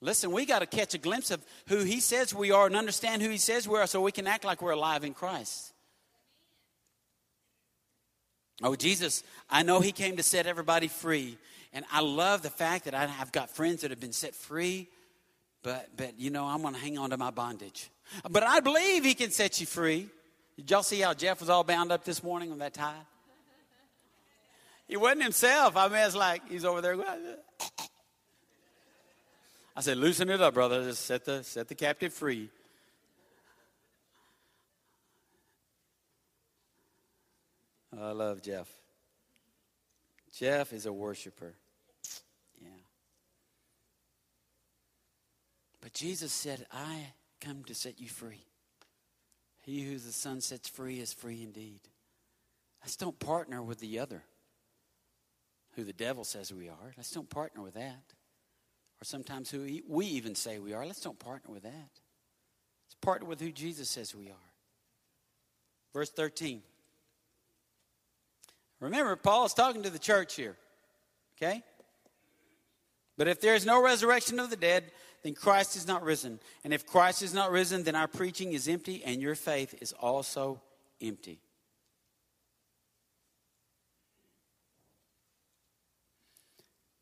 Listen, 0.00 0.30
we 0.30 0.46
got 0.46 0.60
to 0.60 0.66
catch 0.66 0.94
a 0.94 0.98
glimpse 0.98 1.30
of 1.30 1.44
who 1.66 1.78
He 1.78 2.00
says 2.00 2.34
we 2.34 2.50
are 2.50 2.66
and 2.66 2.76
understand 2.76 3.20
who 3.20 3.30
He 3.30 3.38
says 3.38 3.68
we 3.68 3.78
are 3.78 3.86
so 3.86 4.00
we 4.00 4.12
can 4.12 4.26
act 4.26 4.44
like 4.44 4.62
we're 4.62 4.72
alive 4.72 5.04
in 5.04 5.12
Christ. 5.12 5.72
Oh, 8.62 8.74
Jesus, 8.74 9.22
I 9.50 9.62
know 9.62 9.80
He 9.80 9.92
came 9.92 10.16
to 10.16 10.22
set 10.22 10.46
everybody 10.46 10.88
free, 10.88 11.36
and 11.72 11.84
I 11.92 12.00
love 12.00 12.42
the 12.42 12.50
fact 12.50 12.86
that 12.86 12.94
I've 12.94 13.32
got 13.32 13.50
friends 13.50 13.82
that 13.82 13.90
have 13.90 14.00
been 14.00 14.12
set 14.12 14.34
free, 14.34 14.88
but, 15.62 15.88
but 15.96 16.18
you 16.18 16.30
know, 16.30 16.44
I'm 16.44 16.62
going 16.62 16.74
to 16.74 16.80
hang 16.80 16.98
on 16.98 17.10
to 17.10 17.16
my 17.16 17.30
bondage. 17.30 17.90
But 18.28 18.42
I 18.42 18.60
believe 18.60 19.04
he 19.04 19.14
can 19.14 19.30
set 19.30 19.60
you 19.60 19.66
free. 19.66 20.08
Did 20.56 20.70
y'all 20.70 20.82
see 20.82 21.00
how 21.00 21.14
Jeff 21.14 21.40
was 21.40 21.50
all 21.50 21.64
bound 21.64 21.92
up 21.92 22.04
this 22.04 22.22
morning 22.22 22.50
on 22.52 22.58
that 22.58 22.74
tie? 22.74 22.94
He 24.88 24.96
wasn't 24.96 25.22
himself. 25.22 25.76
I 25.76 25.88
mean, 25.88 25.98
it's 25.98 26.16
like 26.16 26.48
he's 26.48 26.64
over 26.64 26.80
there. 26.80 26.96
I 29.76 29.80
said, 29.80 29.98
loosen 29.98 30.30
it 30.30 30.40
up, 30.40 30.54
brother. 30.54 30.82
Just 30.82 31.04
set 31.04 31.26
the, 31.26 31.44
set 31.44 31.68
the 31.68 31.74
captive 31.74 32.14
free. 32.14 32.48
I 37.96 38.12
love 38.12 38.42
Jeff. 38.42 38.68
Jeff 40.38 40.72
is 40.72 40.86
a 40.86 40.92
worshiper. 40.92 41.54
Yeah. 42.62 42.68
But 45.80 45.92
Jesus 45.92 46.32
said, 46.32 46.64
I 46.72 47.12
come 47.40 47.64
to 47.64 47.74
set 47.74 48.00
you 48.00 48.08
free. 48.08 48.44
He 49.62 49.82
who 49.82 49.98
the 49.98 50.12
Son 50.12 50.40
sets 50.40 50.68
free 50.68 51.00
is 51.00 51.12
free 51.12 51.42
indeed. 51.42 51.80
Let's 52.82 52.94
don't 52.94 53.18
partner 53.18 53.60
with 53.60 53.80
the 53.80 53.98
other, 53.98 54.22
who 55.74 55.82
the 55.82 55.92
devil 55.92 56.22
says 56.22 56.54
we 56.54 56.68
are. 56.68 56.92
Let's 56.96 57.10
don't 57.10 57.28
partner 57.28 57.60
with 57.60 57.74
that. 57.74 58.14
Or 59.00 59.04
sometimes 59.04 59.50
who 59.50 59.66
we 59.88 60.06
even 60.06 60.36
say 60.36 60.60
we 60.60 60.72
are. 60.72 60.86
Let's 60.86 61.00
don't 61.00 61.18
partner 61.18 61.52
with 61.52 61.64
that. 61.64 61.72
Let's 61.72 62.94
partner 63.00 63.26
with 63.26 63.40
who 63.40 63.50
Jesus 63.50 63.88
says 63.88 64.14
we 64.14 64.28
are. 64.28 64.52
Verse 65.92 66.10
13. 66.10 66.62
Remember, 68.80 69.16
Paul 69.16 69.46
is 69.46 69.54
talking 69.54 69.82
to 69.82 69.90
the 69.90 69.98
church 69.98 70.34
here. 70.34 70.56
Okay? 71.36 71.62
But 73.16 73.28
if 73.28 73.40
there 73.40 73.54
is 73.54 73.66
no 73.66 73.82
resurrection 73.82 74.38
of 74.38 74.50
the 74.50 74.56
dead, 74.56 74.84
then 75.22 75.34
Christ 75.34 75.76
is 75.76 75.86
not 75.86 76.02
risen. 76.02 76.38
And 76.62 76.72
if 76.72 76.86
Christ 76.86 77.22
is 77.22 77.34
not 77.34 77.50
risen, 77.50 77.82
then 77.82 77.96
our 77.96 78.06
preaching 78.06 78.52
is 78.52 78.68
empty 78.68 79.02
and 79.04 79.20
your 79.20 79.34
faith 79.34 79.74
is 79.80 79.92
also 79.92 80.60
empty. 81.00 81.40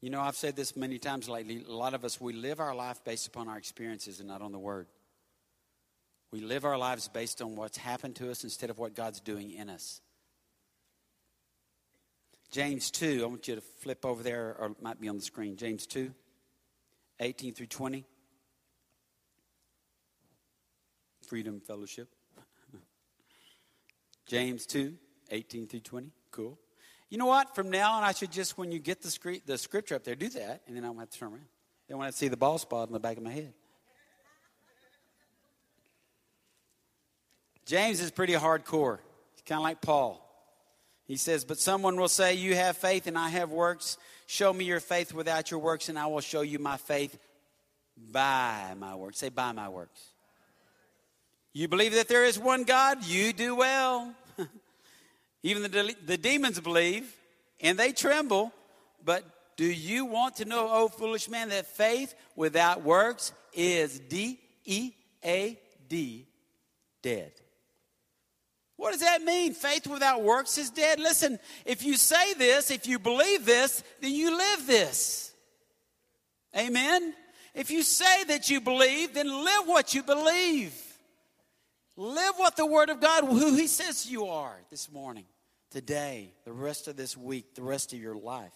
You 0.01 0.11
know, 0.11 0.21
I've 0.21 0.37
said 0.37 0.57
this 0.57 0.77
many 0.77 0.99
times 0.99 1.29
lately. 1.29 1.65
A 1.69 1.73
lot 1.73 1.93
of 1.93 2.05
us, 2.05 2.21
we 2.21 2.33
live 2.33 2.61
our 2.61 2.75
life 2.75 3.03
based 3.05 3.27
upon 3.27 3.49
our 3.49 3.59
experiences 3.59 4.21
and 4.21 4.29
not 4.29 4.41
on 4.41 4.53
the 4.53 4.59
Word. 4.59 4.87
We 6.31 6.41
live 6.41 6.65
our 6.65 6.79
lives 6.79 7.09
based 7.09 7.43
on 7.43 7.57
what's 7.57 7.79
happened 7.79 8.17
to 8.17 8.31
us 8.31 8.45
instead 8.45 8.71
of 8.71 8.79
what 8.79 8.95
God's 8.95 9.21
doing 9.21 9.51
in 9.51 9.69
us. 9.69 10.01
James 12.51 12.91
2, 12.91 13.23
I 13.23 13.27
want 13.27 13.49
you 13.49 13.57
to 13.57 13.61
flip 13.61 14.05
over 14.05 14.23
there, 14.23 14.57
or 14.59 14.69
it 14.69 14.83
might 14.83 15.01
be 15.01 15.09
on 15.09 15.17
the 15.17 15.23
screen. 15.23 15.57
James 15.57 15.87
2, 15.87 16.13
18 17.21 17.55
through 17.55 17.67
20. 17.67 18.05
Freedom 21.27 21.61
Fellowship. 21.61 22.09
James 24.27 24.65
2, 24.67 24.95
18 25.31 25.67
through 25.67 25.81
20. 25.81 26.11
Cool. 26.31 26.59
You 27.09 27.19
know 27.19 27.27
what? 27.27 27.55
From 27.55 27.71
now 27.71 27.93
on, 27.93 28.05
I 28.05 28.13
should 28.13 28.33
just, 28.33 28.57
when 28.59 28.71
you 28.73 28.79
get 28.79 29.03
the, 29.03 29.11
script, 29.11 29.47
the 29.47 29.59
scripture 29.59 29.95
up 29.97 30.05
there, 30.05 30.15
do 30.15 30.29
that, 30.31 30.63
and 30.67 30.77
then 30.77 30.85
I 30.85 30.89
won't 30.89 31.01
have 31.01 31.11
to 31.11 31.19
turn 31.19 31.33
around. 31.33 31.47
Then 31.89 31.99
when 31.99 32.07
I 32.07 32.11
see 32.11 32.29
the 32.29 32.37
ball 32.37 32.59
spot 32.59 32.89
in 32.89 32.93
the 32.93 33.01
back 33.01 33.17
of 33.17 33.23
my 33.23 33.31
head. 33.31 33.53
James 37.65 38.01
is 38.01 38.13
pretty 38.13 38.33
hardcore. 38.33 38.99
He's 39.35 39.43
kind 39.45 39.59
of 39.59 39.65
like 39.65 39.81
Paul. 39.81 40.26
He 41.07 41.17
says, 41.17 41.45
But 41.45 41.59
someone 41.59 41.97
will 41.97 42.09
say, 42.09 42.35
You 42.35 42.55
have 42.55 42.77
faith 42.77 43.07
and 43.07 43.17
I 43.17 43.29
have 43.29 43.51
works. 43.51 43.99
Show 44.27 44.53
me 44.53 44.65
your 44.65 44.81
faith 44.81 45.15
without 45.15 45.51
your 45.51 45.61
works, 45.61 45.89
and 45.89 45.99
I 45.99 46.07
will 46.07 46.21
show 46.21 46.41
you 46.41 46.59
my 46.59 46.77
faith 46.77 47.17
by 47.97 48.75
my 48.77 48.95
works. 48.97 49.19
Say, 49.19 49.29
by 49.29 49.53
my 49.53 49.69
works. 49.69 50.01
You 51.53 51.69
believe 51.69 51.95
that 51.95 52.09
there 52.09 52.25
is 52.25 52.39
one 52.39 52.65
God? 52.65 53.05
You 53.05 53.33
do 53.33 53.55
well. 53.55 54.15
Even 55.43 55.63
the, 55.63 55.95
the 56.05 56.19
demons 56.19 56.61
believe 56.61 57.11
and 57.61 57.79
they 57.79 57.93
tremble. 57.93 58.53
But 59.05 59.25
do 59.57 59.65
you 59.65 60.05
want 60.05 60.37
to 60.37 60.45
know, 60.45 60.69
oh 60.71 60.89
foolish 60.89 61.29
man, 61.29 61.49
that 61.51 61.67
faith 61.67 62.15
without 62.35 62.83
works 62.83 63.33
is 63.55 63.99
D 63.99 64.39
E 64.65 64.93
A 65.25 65.59
D, 65.89 66.27
dead? 67.01 67.33
What 68.77 68.93
does 68.93 69.01
that 69.01 69.23
mean? 69.23 69.55
Faith 69.55 69.87
without 69.87 70.23
works 70.23 70.59
is 70.59 70.71
dead? 70.71 71.01
Listen, 71.01 71.39
if 71.65 71.83
you 71.83 71.97
say 71.97 72.35
this, 72.35 72.71
if 72.71 72.87
you 72.87 72.99
believe 72.99 73.47
this, 73.47 73.83
then 74.01 74.13
you 74.13 74.37
live 74.37 74.67
this. 74.67 75.33
Amen? 76.57 77.15
If 77.55 77.71
you 77.71 77.83
say 77.83 78.25
that 78.25 78.51
you 78.51 78.61
believe, 78.61 79.15
then 79.15 79.29
live 79.29 79.67
what 79.67 79.95
you 79.95 80.03
believe. 80.03 80.75
Live 81.97 82.35
what 82.37 82.57
the 82.57 82.67
Word 82.67 82.91
of 82.91 83.01
God, 83.01 83.25
who 83.25 83.55
He 83.55 83.67
says 83.67 84.11
you 84.11 84.27
are 84.27 84.55
this 84.71 84.93
morning, 84.93 85.25
today, 85.71 86.35
the 86.45 86.53
rest 86.53 86.87
of 86.87 86.97
this 86.97 87.17
week, 87.17 87.55
the 87.55 87.63
rest 87.63 87.95
of 87.95 87.99
your 87.99 88.15
life. 88.15 88.53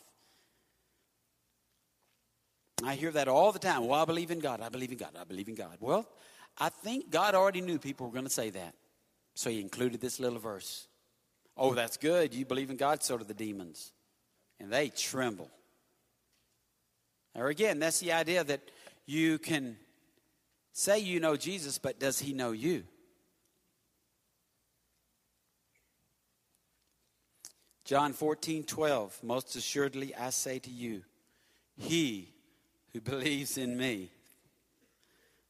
I 2.85 2.94
hear 2.94 3.11
that 3.12 3.28
all 3.28 3.52
the 3.52 3.59
time. 3.59 3.87
Well, 3.87 4.00
I 4.00 4.04
believe 4.04 4.30
in 4.30 4.38
God. 4.40 4.61
I 4.61 4.68
believe 4.68 4.92
in 4.92 4.98
God. 4.98 5.11
I 5.18 5.24
believe 5.24 5.48
in 5.48 5.54
God. 5.54 5.76
Well, 5.80 6.06
I 6.59 6.68
think 6.68 7.11
God 7.11 7.35
already 7.35 7.62
knew 7.62 7.78
people 7.78 8.06
were 8.06 8.12
going 8.12 8.24
to 8.24 8.30
say 8.30 8.50
that. 8.50 8.74
So 9.40 9.48
he 9.48 9.59
included 9.59 10.03
this 10.03 10.20
little 10.20 10.38
verse. 10.38 10.87
Oh, 11.57 11.72
that's 11.72 11.96
good. 11.96 12.35
You 12.35 12.44
believe 12.44 12.68
in 12.68 12.76
God, 12.76 13.03
so 13.03 13.16
do 13.16 13.24
the 13.24 13.33
demons. 13.33 13.94
And 14.61 14.70
they 14.70 14.90
tremble. 14.90 15.50
Or 17.35 17.48
again, 17.48 17.79
that's 17.79 18.00
the 18.00 18.12
idea 18.12 18.44
that 18.44 18.61
you 19.07 19.38
can 19.38 19.79
say 20.74 20.98
you 20.98 21.20
know 21.20 21.38
Jesus, 21.38 21.79
but 21.79 21.98
does 21.98 22.18
he 22.18 22.35
know 22.35 22.53
you? 22.53 22.85
John 27.87 28.12
14, 28.12 28.64
12. 28.64 29.20
Most 29.22 29.57
assuredly, 29.57 30.14
I 30.14 30.29
say 30.29 30.59
to 30.59 30.70
you, 30.70 31.00
he 31.79 32.29
who 32.92 33.00
believes 33.00 33.57
in 33.57 33.74
me, 33.74 34.11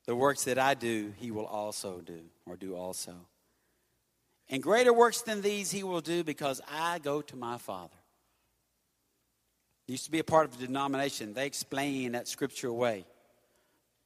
the 0.06 0.14
works 0.14 0.44
that 0.44 0.60
I 0.60 0.74
do, 0.74 1.12
he 1.16 1.32
will 1.32 1.46
also 1.46 2.00
do, 2.02 2.20
or 2.46 2.54
do 2.54 2.76
also. 2.76 3.16
And 4.50 4.60
greater 4.60 4.92
works 4.92 5.22
than 5.22 5.42
these 5.42 5.70
he 5.70 5.84
will 5.84 6.00
do 6.00 6.24
because 6.24 6.60
I 6.68 6.98
go 6.98 7.22
to 7.22 7.36
my 7.36 7.56
Father. 7.56 7.96
used 9.86 10.04
to 10.06 10.10
be 10.10 10.18
a 10.18 10.24
part 10.24 10.44
of 10.44 10.58
the 10.58 10.66
denomination. 10.66 11.34
They 11.34 11.46
explain 11.46 12.12
that 12.12 12.26
scripture 12.26 12.66
away 12.66 13.06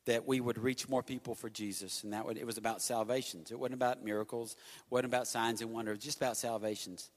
that 0.04 0.26
we 0.26 0.40
would 0.40 0.58
reach 0.58 0.86
more 0.86 1.02
people 1.02 1.34
for 1.34 1.48
Jesus. 1.48 2.04
And 2.04 2.12
that 2.12 2.26
would, 2.26 2.36
it 2.36 2.46
was 2.46 2.58
about 2.58 2.82
salvations. 2.82 3.50
It 3.50 3.58
wasn't 3.58 3.74
about 3.74 4.04
miracles, 4.04 4.52
it 4.52 4.92
wasn't 4.92 5.06
about 5.06 5.26
signs 5.26 5.62
and 5.62 5.72
wonders, 5.72 5.98
just 5.98 6.18
about 6.18 6.36
salvations. 6.36 7.10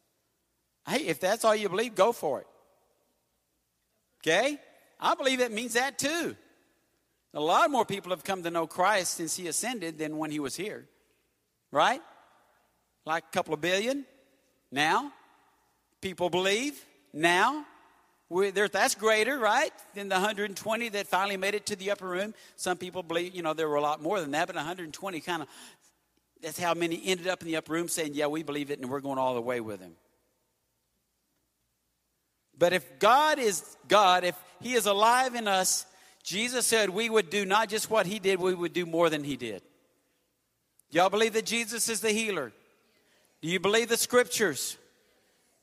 Hey, 0.87 1.05
if 1.05 1.19
that's 1.19 1.43
all 1.43 1.53
you 1.53 1.67
believe, 1.67 1.95
go 1.95 2.13
for 2.13 2.39
it. 2.39 2.47
Okay? 4.21 4.57
I 5.01 5.15
believe 5.15 5.41
it 5.41 5.51
means 5.51 5.73
that 5.73 5.99
too. 5.99 6.35
A 7.33 7.41
lot 7.41 7.69
more 7.69 7.85
people 7.85 8.11
have 8.11 8.23
come 8.23 8.41
to 8.43 8.49
know 8.49 8.67
Christ 8.67 9.15
since 9.15 9.35
he 9.35 9.47
ascended 9.47 9.97
than 9.97 10.17
when 10.17 10.31
he 10.31 10.39
was 10.39 10.55
here. 10.55 10.87
Right? 11.71 12.01
Like 13.07 13.23
a 13.23 13.31
couple 13.31 13.53
of 13.53 13.61
billion 13.61 14.05
now. 14.71 15.11
People 16.01 16.29
believe 16.29 16.83
now. 17.13 17.65
that's 18.29 18.95
greater, 18.95 19.39
right, 19.39 19.71
than 19.95 20.09
the 20.09 20.15
120 20.15 20.89
that 20.89 21.07
finally 21.07 21.37
made 21.37 21.55
it 21.55 21.65
to 21.67 21.75
the 21.75 21.91
upper 21.91 22.07
room. 22.07 22.33
Some 22.55 22.77
people 22.77 23.01
believe, 23.01 23.33
you 23.33 23.41
know, 23.41 23.53
there 23.53 23.69
were 23.69 23.75
a 23.75 23.81
lot 23.81 24.01
more 24.01 24.19
than 24.19 24.31
that, 24.31 24.47
but 24.47 24.55
120 24.55 25.19
kind 25.21 25.41
of, 25.41 25.47
that's 26.41 26.59
how 26.59 26.73
many 26.73 27.01
ended 27.05 27.27
up 27.27 27.41
in 27.41 27.47
the 27.47 27.55
upper 27.55 27.73
room 27.73 27.87
saying, 27.87 28.13
yeah, 28.13 28.27
we 28.27 28.43
believe 28.43 28.69
it 28.69 28.79
and 28.79 28.89
we're 28.89 28.99
going 28.99 29.17
all 29.17 29.33
the 29.33 29.41
way 29.41 29.59
with 29.59 29.81
him. 29.81 29.93
But 32.57 32.73
if 32.73 32.99
God 32.99 33.39
is 33.39 33.77
God, 33.87 34.23
if 34.23 34.35
He 34.61 34.73
is 34.73 34.85
alive 34.85 35.35
in 35.35 35.47
us, 35.47 35.85
Jesus 36.23 36.65
said 36.65 36.89
we 36.89 37.09
would 37.09 37.29
do 37.29 37.45
not 37.45 37.69
just 37.69 37.89
what 37.89 38.05
He 38.05 38.19
did, 38.19 38.39
we 38.39 38.53
would 38.53 38.73
do 38.73 38.85
more 38.85 39.09
than 39.09 39.23
He 39.23 39.37
did. 39.37 39.61
Y'all 40.89 41.09
believe 41.09 41.33
that 41.33 41.45
Jesus 41.45 41.89
is 41.89 41.99
the 41.99 42.11
healer? 42.11 42.51
Do 43.41 43.47
you 43.47 43.59
believe 43.59 43.89
the 43.89 43.97
scriptures? 43.97 44.77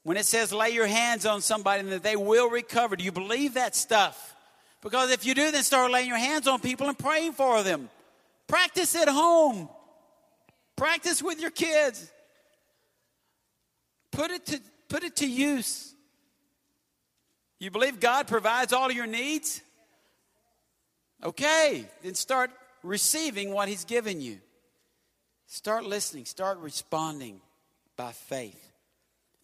When 0.02 0.16
it 0.16 0.26
says 0.26 0.52
lay 0.52 0.70
your 0.70 0.86
hands 0.86 1.26
on 1.26 1.40
somebody 1.40 1.80
and 1.80 1.92
that 1.92 2.02
they 2.02 2.16
will 2.16 2.50
recover, 2.50 2.94
do 2.94 3.04
you 3.04 3.12
believe 3.12 3.54
that 3.54 3.74
stuff? 3.74 4.36
Because 4.82 5.10
if 5.10 5.24
you 5.24 5.34
do, 5.34 5.50
then 5.50 5.62
start 5.62 5.90
laying 5.90 6.08
your 6.08 6.18
hands 6.18 6.46
on 6.46 6.60
people 6.60 6.88
and 6.88 6.98
praying 6.98 7.32
for 7.32 7.62
them. 7.62 7.88
Practice 8.46 8.94
at 8.94 9.08
home. 9.08 9.68
Practice 10.76 11.22
with 11.22 11.40
your 11.40 11.50
kids. 11.50 12.10
Put 14.12 14.30
it 14.30 14.44
to, 14.46 14.60
put 14.88 15.02
it 15.02 15.16
to 15.16 15.26
use. 15.26 15.94
You 17.58 17.70
believe 17.70 17.98
God 17.98 18.28
provides 18.28 18.74
all 18.74 18.92
your 18.92 19.06
needs? 19.06 19.62
Okay, 21.24 21.86
then 22.02 22.14
start 22.14 22.50
receiving 22.82 23.52
what 23.52 23.68
He's 23.68 23.86
given 23.86 24.20
you. 24.20 24.38
Start 25.46 25.84
listening, 25.84 26.26
start 26.26 26.58
responding 26.58 27.40
by 27.96 28.12
faith. 28.12 28.72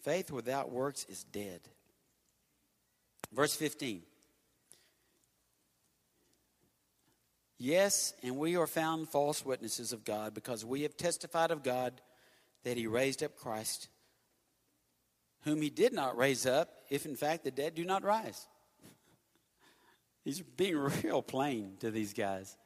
Faith 0.03 0.31
without 0.31 0.71
works 0.71 1.05
is 1.09 1.23
dead. 1.23 1.61
Verse 3.31 3.55
15. 3.55 4.01
Yes, 7.57 8.13
and 8.23 8.37
we 8.37 8.57
are 8.57 8.65
found 8.65 9.07
false 9.09 9.45
witnesses 9.45 9.93
of 9.93 10.03
God 10.03 10.33
because 10.33 10.65
we 10.65 10.81
have 10.81 10.97
testified 10.97 11.51
of 11.51 11.61
God 11.61 12.01
that 12.63 12.75
he 12.75 12.87
raised 12.87 13.21
up 13.21 13.37
Christ, 13.37 13.87
whom 15.43 15.61
he 15.61 15.69
did 15.69 15.93
not 15.93 16.17
raise 16.17 16.47
up, 16.47 16.69
if 16.89 17.05
in 17.05 17.15
fact 17.15 17.43
the 17.43 17.51
dead 17.51 17.75
do 17.75 17.85
not 17.85 18.03
rise. 18.03 18.47
He's 20.23 20.41
being 20.41 20.77
real 21.03 21.21
plain 21.21 21.77
to 21.81 21.91
these 21.91 22.13
guys. 22.13 22.57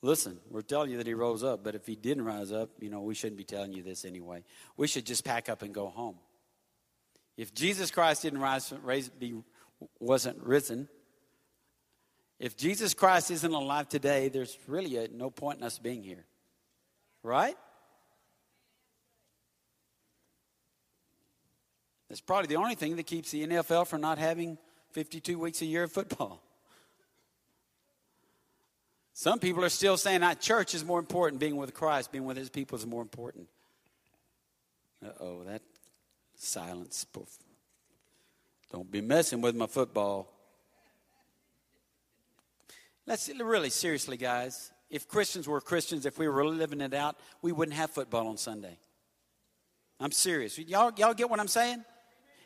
Listen, 0.00 0.38
we're 0.48 0.62
telling 0.62 0.90
you 0.90 0.96
that 0.98 1.06
he 1.06 1.14
rose 1.14 1.42
up, 1.42 1.64
but 1.64 1.74
if 1.74 1.86
he 1.86 1.96
didn't 1.96 2.24
rise 2.24 2.52
up, 2.52 2.70
you 2.80 2.88
know, 2.88 3.00
we 3.00 3.14
shouldn't 3.14 3.36
be 3.36 3.44
telling 3.44 3.72
you 3.72 3.82
this 3.82 4.04
anyway. 4.04 4.44
We 4.76 4.86
should 4.86 5.04
just 5.04 5.24
pack 5.24 5.48
up 5.48 5.62
and 5.62 5.74
go 5.74 5.88
home. 5.88 6.16
If 7.36 7.52
Jesus 7.52 7.90
Christ 7.90 8.22
didn't 8.22 8.40
rise, 8.40 8.72
raise, 8.82 9.08
be, 9.08 9.42
wasn't 9.98 10.42
risen, 10.42 10.88
If 12.38 12.56
Jesus 12.56 12.94
Christ 12.94 13.32
isn't 13.32 13.52
alive 13.52 13.88
today, 13.88 14.28
there's 14.28 14.56
really 14.68 14.96
a, 14.96 15.08
no 15.08 15.30
point 15.30 15.58
in 15.58 15.64
us 15.64 15.78
being 15.78 16.04
here. 16.04 16.24
Right? 17.24 17.56
That's 22.08 22.20
probably 22.20 22.46
the 22.46 22.56
only 22.56 22.76
thing 22.76 22.96
that 22.96 23.06
keeps 23.06 23.32
the 23.32 23.46
NFL 23.46 23.88
from 23.88 24.00
not 24.00 24.18
having 24.18 24.56
52 24.92 25.38
weeks 25.38 25.60
a 25.62 25.66
year 25.66 25.82
of 25.82 25.92
football. 25.92 26.42
Some 29.18 29.40
people 29.40 29.64
are 29.64 29.68
still 29.68 29.96
saying 29.96 30.20
that 30.20 30.40
church 30.40 30.76
is 30.76 30.84
more 30.84 31.00
important, 31.00 31.40
being 31.40 31.56
with 31.56 31.74
Christ, 31.74 32.12
being 32.12 32.24
with 32.24 32.36
his 32.36 32.50
people 32.50 32.78
is 32.78 32.86
more 32.86 33.02
important. 33.02 33.48
Uh 35.04 35.10
oh, 35.18 35.42
that 35.42 35.60
silence. 36.36 37.04
Don't 38.70 38.88
be 38.88 39.00
messing 39.00 39.40
with 39.40 39.56
my 39.56 39.66
football. 39.66 40.32
Let's 43.06 43.28
really 43.28 43.70
seriously, 43.70 44.16
guys. 44.16 44.70
If 44.88 45.08
Christians 45.08 45.48
were 45.48 45.60
Christians, 45.60 46.06
if 46.06 46.16
we 46.16 46.28
were 46.28 46.46
living 46.46 46.80
it 46.80 46.94
out, 46.94 47.16
we 47.42 47.50
wouldn't 47.50 47.76
have 47.76 47.90
football 47.90 48.28
on 48.28 48.36
Sunday. 48.36 48.78
I'm 49.98 50.12
serious. 50.12 50.56
Y'all, 50.60 50.92
y'all 50.96 51.12
get 51.12 51.28
what 51.28 51.40
I'm 51.40 51.48
saying? 51.48 51.84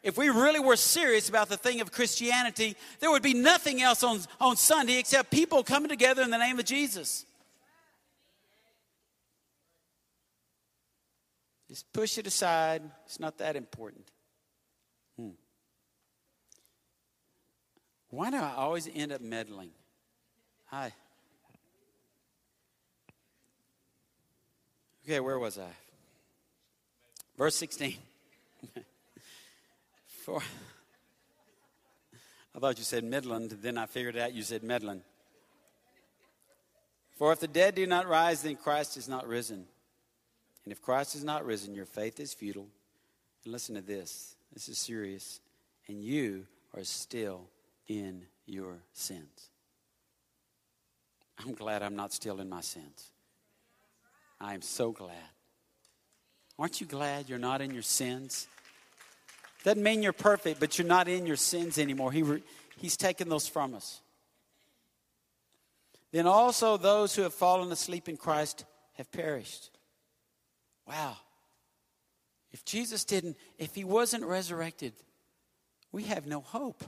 If 0.02 0.18
we 0.18 0.28
really 0.28 0.58
were 0.58 0.76
serious 0.76 1.28
about 1.28 1.48
the 1.48 1.56
thing 1.56 1.80
of 1.80 1.92
Christianity, 1.92 2.76
there 2.98 3.10
would 3.10 3.22
be 3.22 3.34
nothing 3.34 3.80
else 3.80 4.02
on, 4.02 4.20
on 4.40 4.56
Sunday 4.56 4.98
except 4.98 5.30
people 5.30 5.62
coming 5.62 5.88
together 5.88 6.22
in 6.22 6.30
the 6.30 6.38
name 6.38 6.58
of 6.58 6.64
Jesus. 6.64 7.24
Just 11.68 11.90
push 11.92 12.18
it 12.18 12.26
aside. 12.26 12.82
It's 13.06 13.20
not 13.20 13.38
that 13.38 13.54
important. 13.56 14.06
Hmm. 15.16 15.30
Why 18.10 18.30
do 18.30 18.36
I 18.36 18.54
always 18.56 18.88
end 18.92 19.12
up 19.12 19.20
meddling? 19.20 19.70
Hi. 20.66 20.92
Okay, 25.04 25.20
where 25.20 25.38
was 25.38 25.58
I? 25.58 25.70
Verse 27.38 27.56
16. 27.56 27.96
For 30.22 30.40
I 32.54 32.58
thought 32.60 32.78
you 32.78 32.84
said 32.84 33.02
Midland, 33.02 33.58
then 33.62 33.76
I 33.76 33.86
figured 33.86 34.16
out 34.16 34.32
you 34.32 34.42
said 34.42 34.62
Medlin. 34.62 35.02
For 37.16 37.32
if 37.32 37.40
the 37.40 37.48
dead 37.48 37.74
do 37.74 37.86
not 37.86 38.06
rise, 38.06 38.42
then 38.42 38.56
Christ 38.56 38.96
is 38.96 39.08
not 39.08 39.26
risen. 39.26 39.66
And 40.64 40.72
if 40.72 40.80
Christ 40.80 41.16
is 41.16 41.24
not 41.24 41.44
risen, 41.44 41.74
your 41.74 41.86
faith 41.86 42.20
is 42.20 42.32
futile. 42.34 42.68
And 43.44 43.52
listen 43.52 43.74
to 43.74 43.80
this 43.80 44.36
this 44.52 44.68
is 44.68 44.78
serious. 44.78 45.40
And 45.88 46.04
you 46.04 46.46
are 46.76 46.84
still 46.84 47.48
in 47.88 48.22
your 48.46 48.76
sins. 48.92 49.48
I'm 51.44 51.54
glad 51.54 51.82
I'm 51.82 51.96
not 51.96 52.12
still 52.12 52.40
in 52.40 52.48
my 52.48 52.60
sins. 52.60 53.10
I 54.40 54.54
am 54.54 54.62
so 54.62 54.92
glad. 54.92 55.16
Aren't 56.58 56.80
you 56.80 56.86
glad 56.86 57.28
you're 57.28 57.38
not 57.38 57.60
in 57.60 57.72
your 57.72 57.82
sins? 57.82 58.46
Doesn't 59.64 59.82
mean 59.82 60.02
you're 60.02 60.12
perfect, 60.12 60.60
but 60.60 60.78
you're 60.78 60.86
not 60.86 61.08
in 61.08 61.26
your 61.26 61.36
sins 61.36 61.78
anymore. 61.78 62.12
He 62.12 62.22
re, 62.22 62.42
he's 62.78 62.96
taken 62.96 63.28
those 63.28 63.46
from 63.46 63.74
us. 63.74 64.00
Then 66.10 66.26
also 66.26 66.76
those 66.76 67.14
who 67.14 67.22
have 67.22 67.34
fallen 67.34 67.72
asleep 67.72 68.08
in 68.08 68.16
Christ 68.16 68.64
have 68.94 69.10
perished. 69.12 69.70
Wow. 70.86 71.16
If 72.52 72.64
Jesus 72.64 73.04
didn't, 73.04 73.36
if 73.58 73.74
he 73.74 73.84
wasn't 73.84 74.24
resurrected, 74.24 74.92
we 75.90 76.04
have 76.04 76.26
no 76.26 76.40
hope. 76.40 76.84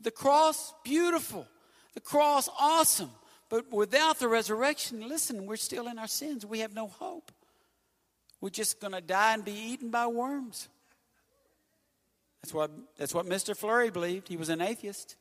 The 0.00 0.10
cross, 0.10 0.72
beautiful. 0.84 1.46
The 1.94 2.00
cross, 2.00 2.48
awesome. 2.58 3.10
But 3.50 3.72
without 3.72 4.18
the 4.18 4.28
resurrection, 4.28 5.08
listen, 5.08 5.46
we're 5.46 5.56
still 5.56 5.88
in 5.88 5.98
our 5.98 6.06
sins. 6.06 6.46
We 6.46 6.60
have 6.60 6.74
no 6.74 6.86
hope. 6.86 7.32
We're 8.40 8.50
just 8.50 8.80
going 8.80 8.92
to 8.92 9.00
die 9.00 9.34
and 9.34 9.44
be 9.44 9.52
eaten 9.52 9.90
by 9.90 10.06
worms. 10.06 10.68
That's 12.42 12.54
what, 12.54 12.70
that's 12.96 13.14
what 13.14 13.26
Mr. 13.26 13.56
Flurry 13.56 13.90
believed. 13.90 14.28
He 14.28 14.36
was 14.36 14.48
an 14.48 14.60
atheist. 14.60 15.16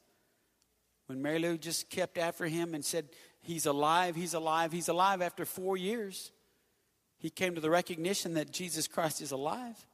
When 1.08 1.22
Mary 1.22 1.40
Lou 1.40 1.58
just 1.58 1.90
kept 1.90 2.18
after 2.18 2.46
him 2.46 2.74
and 2.74 2.84
said, 2.84 3.10
He's 3.42 3.66
alive, 3.66 4.16
he's 4.16 4.34
alive, 4.34 4.74
he's 4.74 4.90
alive, 4.90 5.22
after 5.22 5.46
four 5.46 5.78
years, 5.78 6.32
he 7.18 7.30
came 7.30 7.56
to 7.56 7.62
the 7.62 7.70
recognition 7.70 8.34
that 8.34 8.52
Jesus 8.52 8.88
Christ 8.88 9.22
is 9.22 9.32
alive. 9.32 9.86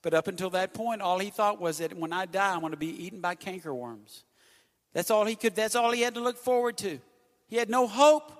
But 0.00 0.14
up 0.14 0.28
until 0.28 0.50
that 0.50 0.72
point, 0.72 1.02
all 1.02 1.18
he 1.18 1.28
thought 1.28 1.60
was 1.60 1.78
that 1.78 1.96
when 1.96 2.12
I 2.12 2.24
die, 2.24 2.54
I'm 2.54 2.60
going 2.60 2.72
to 2.72 2.78
be 2.78 3.04
eaten 3.04 3.20
by 3.20 3.34
cankerworms. 3.34 4.22
That's 4.94 5.10
all 5.10 5.26
he 5.26 5.36
could, 5.36 5.54
that's 5.54 5.74
all 5.74 5.92
he 5.92 6.00
had 6.00 6.14
to 6.14 6.20
look 6.20 6.38
forward 6.38 6.78
to. 6.78 6.98
He 7.48 7.56
had 7.56 7.70
no 7.70 7.86
hope. 7.86 8.32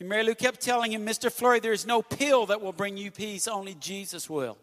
And 0.00 0.08
Mary 0.08 0.24
Lou 0.24 0.34
kept 0.34 0.60
telling 0.60 0.92
him, 0.92 1.06
Mr. 1.06 1.30
Flurry, 1.30 1.60
there 1.60 1.74
is 1.74 1.86
no 1.86 2.00
pill 2.02 2.46
that 2.46 2.60
will 2.60 2.72
bring 2.72 2.96
you 2.96 3.10
peace, 3.10 3.46
only 3.46 3.74
Jesus 3.74 4.28
will. 4.28 4.56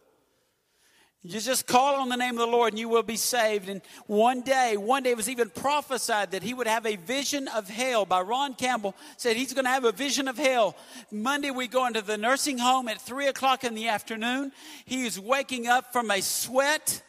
You 1.24 1.40
just 1.40 1.68
call 1.68 1.96
on 1.96 2.10
the 2.10 2.16
name 2.16 2.32
of 2.32 2.40
the 2.40 2.48
Lord 2.48 2.74
and 2.74 2.80
you 2.80 2.88
will 2.88 3.04
be 3.04 3.18
saved. 3.18 3.70
And 3.70 3.82
one 4.06 4.42
day, 4.42 4.78
one 4.78 5.04
day 5.04 5.12
it 5.12 5.18
was 5.18 5.30
even 5.30 5.50
prophesied 5.50 6.32
that 6.32 6.42
he 6.42 6.54
would 6.54 6.68
have 6.68 6.86
a 6.86 6.96
vision 6.96 7.48
of 7.50 7.68
hell 7.68 8.06
by 8.06 8.22
Ron 8.22 8.54
Campbell. 8.54 8.96
Said 9.18 9.36
he's 9.36 9.54
going 9.54 9.66
to 9.66 9.72
have 9.72 9.84
a 9.84 9.92
vision 9.92 10.28
of 10.28 10.38
hell. 10.38 10.76
Monday 11.12 11.52
we 11.52 11.68
go 11.68 11.86
into 11.86 12.02
the 12.02 12.18
nursing 12.18 12.58
home 12.58 12.88
at 12.88 13.02
three 13.02 13.28
o'clock 13.28 13.64
in 13.64 13.76
the 13.76 13.90
afternoon. 13.90 14.52
He 14.86 15.06
is 15.06 15.20
waking 15.20 15.68
up 15.68 15.92
from 15.92 16.10
a 16.12 16.22
sweat 16.22 17.02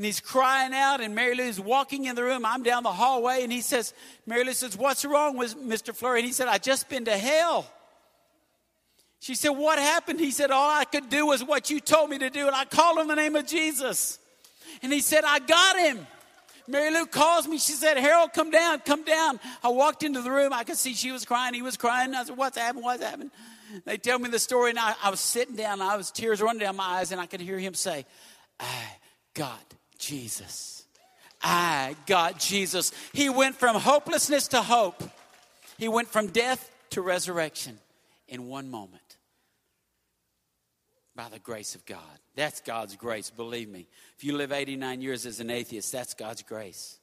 and 0.00 0.04
he's 0.06 0.18
crying 0.18 0.72
out. 0.72 1.02
And 1.02 1.14
Mary 1.14 1.34
Lou's 1.34 1.60
walking 1.60 2.06
in 2.06 2.14
the 2.14 2.24
room. 2.24 2.46
I'm 2.46 2.62
down 2.62 2.84
the 2.84 2.90
hallway 2.90 3.42
and 3.42 3.52
he 3.52 3.60
says, 3.60 3.92
Mary 4.24 4.44
Lou 4.44 4.54
says, 4.54 4.74
What's 4.74 5.04
wrong 5.04 5.36
with 5.36 5.54
Mr. 5.58 5.94
Flurry? 5.94 6.20
And 6.20 6.26
he 6.26 6.32
said, 6.32 6.48
I 6.48 6.56
just 6.56 6.88
been 6.88 7.04
to 7.04 7.18
hell. 7.18 7.70
She 9.18 9.34
said, 9.34 9.50
What 9.50 9.78
happened? 9.78 10.18
He 10.18 10.30
said, 10.30 10.50
All 10.50 10.70
I 10.70 10.86
could 10.86 11.10
do 11.10 11.26
was 11.26 11.44
what 11.44 11.68
you 11.68 11.80
told 11.80 12.08
me 12.08 12.16
to 12.16 12.30
do. 12.30 12.46
And 12.46 12.56
I 12.56 12.64
called 12.64 12.96
on 12.96 13.08
the 13.08 13.14
name 13.14 13.36
of 13.36 13.46
Jesus. 13.46 14.18
And 14.82 14.90
he 14.90 15.00
said, 15.00 15.22
I 15.22 15.38
got 15.38 15.78
him. 15.78 16.06
Mary 16.66 16.90
Lou 16.90 17.04
calls 17.04 17.46
me. 17.46 17.58
She 17.58 17.72
said, 17.72 17.98
Harold, 17.98 18.32
come 18.32 18.50
down, 18.50 18.78
come 18.78 19.04
down. 19.04 19.38
I 19.62 19.68
walked 19.68 20.02
into 20.02 20.22
the 20.22 20.30
room. 20.30 20.54
I 20.54 20.64
could 20.64 20.78
see 20.78 20.94
she 20.94 21.12
was 21.12 21.26
crying. 21.26 21.52
He 21.52 21.60
was 21.60 21.76
crying. 21.76 22.14
I 22.14 22.24
said, 22.24 22.38
What's 22.38 22.56
happened? 22.56 22.84
What's 22.84 23.04
happened? 23.04 23.32
They 23.84 23.98
tell 23.98 24.18
me 24.18 24.30
the 24.30 24.38
story, 24.38 24.70
and 24.70 24.78
I, 24.78 24.94
I 25.02 25.10
was 25.10 25.20
sitting 25.20 25.56
down. 25.56 25.82
I 25.82 25.98
was 25.98 26.10
tears 26.10 26.40
running 26.40 26.60
down 26.60 26.74
my 26.74 26.84
eyes, 26.84 27.12
and 27.12 27.20
I 27.20 27.26
could 27.26 27.42
hear 27.42 27.58
him 27.58 27.74
say, 27.74 28.06
I 28.58 28.66
got 29.34 29.74
Jesus. 30.00 30.84
I 31.42 31.96
got 32.06 32.38
Jesus. 32.38 32.92
He 33.12 33.30
went 33.30 33.56
from 33.56 33.76
hopelessness 33.76 34.48
to 34.48 34.62
hope, 34.62 35.02
he 35.78 35.88
went 35.88 36.08
from 36.08 36.28
death 36.28 36.70
to 36.90 37.02
resurrection 37.02 37.78
in 38.28 38.48
one 38.48 38.70
moment 38.70 39.16
by 41.14 41.28
the 41.28 41.38
grace 41.38 41.74
of 41.74 41.84
God. 41.86 41.98
That's 42.34 42.60
God's 42.60 42.96
grace, 42.96 43.30
believe 43.30 43.68
me. 43.68 43.88
If 44.16 44.24
you 44.24 44.36
live 44.36 44.52
89 44.52 45.02
years 45.02 45.26
as 45.26 45.40
an 45.40 45.50
atheist, 45.50 45.92
that's 45.92 46.14
God's 46.14 46.42
grace. 46.42 46.98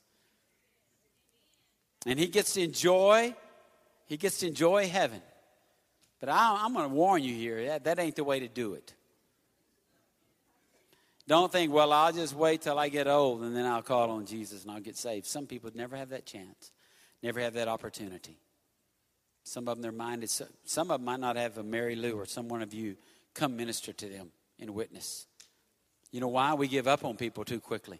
And 2.06 2.18
he 2.18 2.28
gets 2.28 2.54
to 2.54 2.62
enjoy, 2.62 3.36
he 4.06 4.18
gets 4.18 4.40
to 4.40 4.48
enjoy 4.48 4.88
heaven. 4.88 5.22
But 6.20 6.30
I, 6.30 6.66
am 6.66 6.74
going 6.74 6.90
to 6.90 6.96
warn 6.96 7.24
you 7.24 7.34
here, 7.34 7.66
that, 7.68 7.84
that 7.84 8.00
ain't 8.00 8.16
the 8.16 8.24
way 8.24 8.40
to 8.40 8.48
do 8.48 8.74
it. 8.74 8.94
Don't 11.28 11.52
think, 11.52 11.74
well, 11.74 11.92
I'll 11.92 12.14
just 12.14 12.34
wait 12.34 12.62
till 12.62 12.80
I 12.80 12.88
get 12.88 13.06
old 13.08 13.42
and 13.42 13.56
then 13.56 13.66
I'll 13.66 13.82
call 13.82 14.12
on 14.12 14.26
Jesus 14.26 14.64
and 14.64 14.72
I'll 14.72 14.80
get 14.80 14.96
saved. 14.96 15.26
Some 15.26 15.46
people 15.46 15.70
never 15.76 15.98
have 15.98 16.10
that 16.10 16.26
chance, 16.26 16.72
never 17.22 17.42
have 17.42 17.54
that 17.56 17.68
opportunity. 17.68 18.40
Some 19.44 19.68
of 19.68 19.76
them, 19.76 19.82
their 19.82 19.92
mind 19.92 20.24
is, 20.24 20.42
some 20.64 20.90
of 20.90 21.00
them 21.00 21.06
might 21.06 21.20
not 21.20 21.36
have 21.36 21.58
a 21.58 21.64
Mary 21.64 21.96
Lou 21.96 22.14
or 22.14 22.26
some 22.26 22.48
one 22.48 22.62
of 22.62 22.74
you 22.74 22.96
come 23.34 23.58
minister 23.58 23.92
to 23.92 24.08
them 24.08 24.32
and 24.60 24.70
witness. 24.70 25.28
You 26.12 26.22
know 26.22 26.30
why? 26.30 26.54
We 26.54 26.70
give 26.70 26.88
up 26.88 27.04
on 27.04 27.18
people 27.18 27.44
too 27.44 27.60
quickly. 27.60 28.00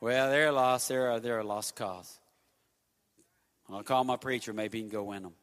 Well, 0.00 0.30
they're 0.30 0.52
lost. 0.52 0.88
They're 0.88 1.20
they're 1.20 1.38
a 1.38 1.44
lost 1.44 1.76
cause. 1.76 2.18
I'll 3.70 3.82
call 3.82 4.04
my 4.04 4.16
preacher. 4.16 4.52
Maybe 4.52 4.78
he 4.78 4.84
can 4.84 4.90
go 4.90 5.04
win 5.04 5.22
them. 5.22 5.34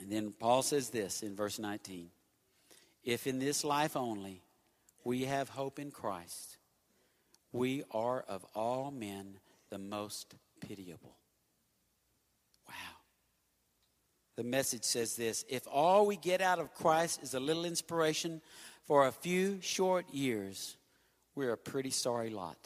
And 0.00 0.12
then 0.12 0.32
Paul 0.38 0.62
says 0.62 0.90
this 0.90 1.22
in 1.22 1.34
verse 1.34 1.58
19 1.58 2.10
If 3.08 3.26
in 3.26 3.38
this 3.38 3.64
life 3.64 3.96
only 3.96 4.42
we 5.02 5.24
have 5.24 5.48
hope 5.48 5.78
in 5.78 5.90
Christ, 5.90 6.58
we 7.52 7.82
are 7.90 8.20
of 8.28 8.44
all 8.54 8.90
men 8.90 9.38
the 9.70 9.78
most 9.78 10.34
pitiable. 10.60 11.16
Wow. 12.68 12.74
The 14.36 14.42
message 14.44 14.84
says 14.84 15.16
this 15.16 15.46
If 15.48 15.66
all 15.72 16.04
we 16.04 16.18
get 16.18 16.42
out 16.42 16.58
of 16.58 16.74
Christ 16.74 17.22
is 17.22 17.32
a 17.32 17.40
little 17.40 17.64
inspiration 17.64 18.42
for 18.84 19.06
a 19.06 19.12
few 19.12 19.58
short 19.62 20.12
years, 20.12 20.76
we're 21.34 21.52
a 21.52 21.56
pretty 21.56 21.88
sorry 21.88 22.28
lot. 22.28 22.58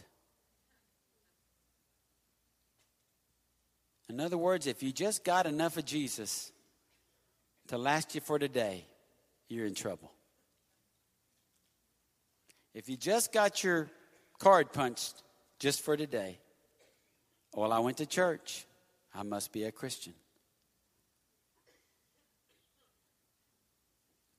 In 4.09 4.19
other 4.19 4.37
words, 4.37 4.67
if 4.67 4.83
you 4.83 4.91
just 4.91 5.23
got 5.23 5.47
enough 5.47 5.77
of 5.77 5.85
Jesus 5.85 6.51
to 7.69 7.79
last 7.79 8.17
you 8.17 8.21
for 8.21 8.41
today, 8.41 8.85
you're 9.49 9.67
in 9.67 9.77
trouble. 9.77 10.11
If 12.75 12.89
you 12.89 12.97
just 12.97 13.33
got 13.33 13.63
your 13.63 13.91
card 14.39 14.73
punched 14.73 15.23
just 15.59 15.83
for 15.83 15.97
today. 15.97 16.39
Well, 17.55 17.73
I 17.73 17.79
went 17.79 17.99
to 17.99 18.07
church. 18.07 18.67
I 19.15 19.23
must 19.23 19.53
be 19.53 19.63
a 19.65 19.71
Christian. 19.71 20.15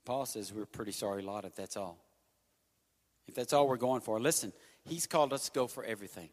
Paul 0.04 0.26
says 0.26 0.52
we're 0.52 0.64
a 0.64 0.68
pretty 0.68 0.92
sorry 0.92 1.22
lot 1.22 1.46
if 1.46 1.56
that's 1.56 1.78
all. 1.78 1.98
If 3.28 3.36
that's 3.36 3.54
all 3.54 3.70
we're 3.70 3.78
going 3.78 4.02
for. 4.02 4.20
Listen, 4.20 4.52
he's 4.84 5.08
called 5.08 5.32
us 5.32 5.46
to 5.46 5.52
go 5.52 5.68
for 5.68 5.86
everything. 5.86 6.28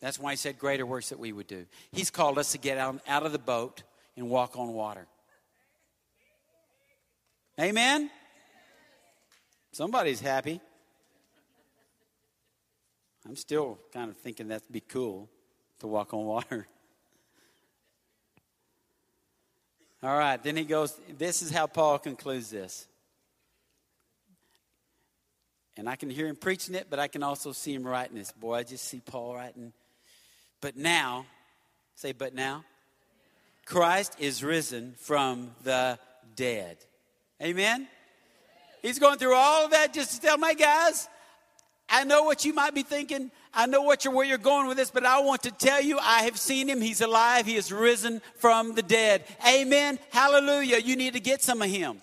That's 0.00 0.18
why 0.18 0.32
he 0.32 0.36
said 0.36 0.58
greater 0.58 0.84
works 0.84 1.10
that 1.10 1.18
we 1.20 1.32
would 1.32 1.46
do. 1.46 1.66
He's 1.92 2.10
called 2.10 2.38
us 2.38 2.52
to 2.52 2.58
get 2.58 2.78
out, 2.78 3.00
out 3.06 3.24
of 3.24 3.30
the 3.30 3.38
boat 3.38 3.84
and 4.16 4.28
walk 4.28 4.58
on 4.58 4.72
water. 4.72 5.06
Amen? 7.60 8.10
Somebody's 9.70 10.20
happy. 10.20 10.60
I'm 13.26 13.34
still 13.36 13.78
kind 13.92 14.08
of 14.08 14.16
thinking 14.18 14.48
that'd 14.48 14.70
be 14.70 14.80
cool 14.80 15.28
to 15.80 15.88
walk 15.88 16.14
on 16.14 16.24
water. 16.24 16.66
All 20.02 20.16
right, 20.16 20.40
then 20.40 20.56
he 20.56 20.64
goes, 20.64 20.94
this 21.18 21.42
is 21.42 21.50
how 21.50 21.66
Paul 21.66 21.98
concludes 21.98 22.50
this. 22.50 22.86
And 25.76 25.88
I 25.88 25.96
can 25.96 26.08
hear 26.08 26.28
him 26.28 26.36
preaching 26.36 26.76
it, 26.76 26.86
but 26.88 27.00
I 27.00 27.08
can 27.08 27.24
also 27.24 27.50
see 27.52 27.74
him 27.74 27.84
writing 27.84 28.16
this. 28.16 28.30
Boy, 28.30 28.54
I 28.54 28.62
just 28.62 28.84
see 28.84 29.00
Paul 29.04 29.34
writing. 29.34 29.72
But 30.60 30.76
now, 30.76 31.26
say, 31.96 32.12
but 32.12 32.32
now, 32.32 32.64
Christ 33.64 34.16
is 34.20 34.44
risen 34.44 34.94
from 34.98 35.50
the 35.64 35.98
dead. 36.36 36.76
Amen? 37.42 37.88
He's 38.82 39.00
going 39.00 39.18
through 39.18 39.34
all 39.34 39.64
of 39.64 39.72
that 39.72 39.92
just 39.92 40.14
to 40.14 40.20
tell 40.20 40.38
my 40.38 40.54
guys, 40.54 41.08
I 41.88 42.04
know 42.04 42.24
what 42.24 42.44
you 42.44 42.52
might 42.52 42.74
be 42.74 42.82
thinking. 42.82 43.30
I 43.54 43.66
know 43.66 43.82
what 43.82 44.04
you're, 44.04 44.12
where 44.12 44.26
you're 44.26 44.38
going 44.38 44.66
with 44.66 44.76
this, 44.76 44.90
but 44.90 45.06
I 45.06 45.20
want 45.20 45.44
to 45.44 45.50
tell 45.50 45.80
you, 45.80 45.98
I 45.98 46.22
have 46.22 46.38
seen 46.38 46.68
him. 46.68 46.80
He's 46.80 47.00
alive. 47.00 47.46
He 47.46 47.56
is 47.56 47.72
risen 47.72 48.20
from 48.36 48.74
the 48.74 48.82
dead. 48.82 49.24
Amen. 49.46 49.98
Hallelujah. 50.10 50.78
You 50.78 50.96
need 50.96 51.14
to 51.14 51.20
get 51.20 51.42
some 51.42 51.62
of 51.62 51.70
him. 51.70 52.02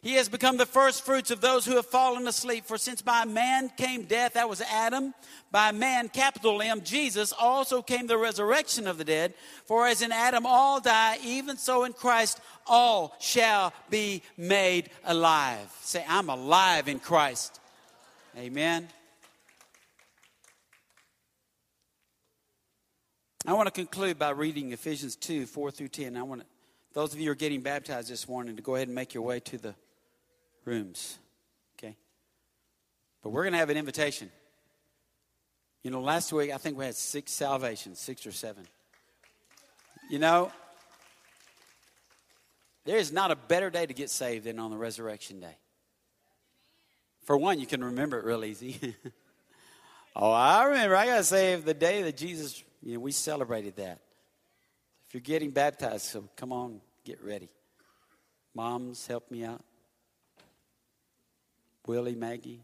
He 0.00 0.14
has 0.14 0.28
become 0.28 0.56
the 0.56 0.66
first 0.66 1.04
fruits 1.04 1.30
of 1.30 1.40
those 1.40 1.64
who 1.64 1.76
have 1.76 1.86
fallen 1.86 2.28
asleep. 2.28 2.64
For 2.66 2.78
since 2.78 3.02
by 3.02 3.24
man 3.24 3.70
came 3.76 4.04
death, 4.04 4.34
that 4.34 4.48
was 4.48 4.60
Adam, 4.60 5.12
by 5.50 5.72
man, 5.72 6.08
capital 6.08 6.62
M, 6.62 6.82
Jesus, 6.82 7.32
also 7.32 7.82
came 7.82 8.06
the 8.06 8.16
resurrection 8.16 8.86
of 8.86 8.96
the 8.98 9.04
dead. 9.04 9.34
For 9.64 9.86
as 9.86 10.00
in 10.00 10.12
Adam 10.12 10.46
all 10.46 10.80
die, 10.80 11.18
even 11.24 11.56
so 11.56 11.84
in 11.84 11.92
Christ 11.92 12.40
all 12.66 13.16
shall 13.18 13.72
be 13.90 14.22
made 14.36 14.90
alive. 15.04 15.74
Say, 15.80 16.04
I'm 16.06 16.28
alive 16.28 16.86
in 16.86 17.00
Christ. 17.00 17.58
Amen. 18.36 18.88
I 23.46 23.54
want 23.54 23.66
to 23.66 23.72
conclude 23.72 24.18
by 24.18 24.30
reading 24.30 24.72
Ephesians 24.72 25.16
2 25.16 25.46
4 25.46 25.70
through 25.72 25.88
10. 25.88 26.16
I 26.16 26.22
want 26.22 26.42
to, 26.42 26.46
those 26.92 27.14
of 27.14 27.18
you 27.18 27.26
who 27.26 27.32
are 27.32 27.36
getting 27.36 27.62
baptized 27.62 28.10
this 28.10 28.28
morning 28.28 28.54
to 28.56 28.62
go 28.62 28.76
ahead 28.76 28.88
and 28.88 28.94
make 28.94 29.14
your 29.14 29.24
way 29.24 29.40
to 29.40 29.58
the 29.58 29.74
rooms. 30.68 31.18
Okay? 31.78 31.96
But 33.22 33.30
we're 33.30 33.42
going 33.42 33.54
to 33.54 33.58
have 33.58 33.70
an 33.70 33.76
invitation. 33.76 34.30
You 35.82 35.90
know, 35.90 36.00
last 36.00 36.32
week 36.32 36.52
I 36.52 36.58
think 36.58 36.76
we 36.76 36.84
had 36.84 36.94
six 36.94 37.32
salvations, 37.32 37.98
six 37.98 38.26
or 38.26 38.32
seven. 38.32 38.64
You 40.10 40.18
know, 40.18 40.52
there 42.84 42.98
is 42.98 43.12
not 43.12 43.30
a 43.30 43.36
better 43.36 43.70
day 43.70 43.86
to 43.86 43.94
get 43.94 44.10
saved 44.10 44.44
than 44.44 44.58
on 44.58 44.70
the 44.70 44.76
resurrection 44.76 45.40
day. 45.40 45.56
For 47.24 47.36
one, 47.36 47.58
you 47.58 47.66
can 47.66 47.84
remember 47.84 48.18
it 48.18 48.24
real 48.24 48.44
easy. 48.44 48.94
oh, 50.16 50.30
I 50.30 50.64
remember. 50.64 50.96
I 50.96 51.06
got 51.06 51.24
saved 51.24 51.66
the 51.66 51.74
day 51.74 52.02
that 52.02 52.16
Jesus, 52.16 52.62
you 52.82 52.94
know, 52.94 53.00
we 53.00 53.12
celebrated 53.12 53.76
that. 53.76 54.00
If 55.06 55.14
you're 55.14 55.20
getting 55.20 55.50
baptized, 55.50 56.06
so 56.06 56.24
come 56.36 56.52
on, 56.52 56.80
get 57.04 57.22
ready. 57.22 57.50
Moms, 58.54 59.06
help 59.06 59.30
me 59.30 59.44
out. 59.44 59.62
Willie, 61.88 62.14
Maggie, 62.14 62.60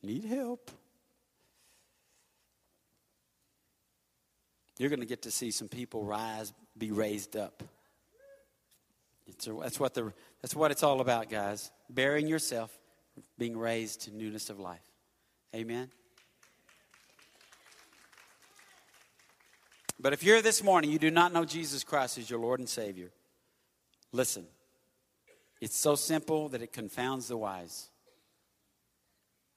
need 0.00 0.24
help. 0.24 0.70
You're 4.78 4.90
going 4.90 5.00
to 5.00 5.06
get 5.06 5.22
to 5.22 5.30
see 5.32 5.50
some 5.50 5.66
people 5.66 6.04
rise, 6.04 6.52
be 6.78 6.92
raised 6.92 7.36
up. 7.36 7.64
A, 9.28 9.52
that's, 9.60 9.80
what 9.80 9.94
the, 9.94 10.12
that's 10.40 10.54
what 10.54 10.70
it's 10.70 10.84
all 10.84 11.00
about, 11.00 11.30
guys. 11.30 11.72
Bearing 11.90 12.28
yourself, 12.28 12.70
being 13.38 13.58
raised 13.58 14.02
to 14.02 14.16
newness 14.16 14.50
of 14.50 14.60
life. 14.60 14.88
Amen. 15.52 15.90
But 19.98 20.12
if 20.12 20.22
you're 20.22 20.42
this 20.42 20.62
morning, 20.62 20.92
you 20.92 21.00
do 21.00 21.10
not 21.10 21.32
know 21.32 21.44
Jesus 21.44 21.82
Christ 21.82 22.18
as 22.18 22.30
your 22.30 22.38
Lord 22.38 22.60
and 22.60 22.68
Savior, 22.68 23.10
listen. 24.12 24.46
It's 25.60 25.76
so 25.76 25.96
simple 25.96 26.48
that 26.50 26.62
it 26.62 26.72
confounds 26.72 27.26
the 27.26 27.36
wise. 27.36 27.88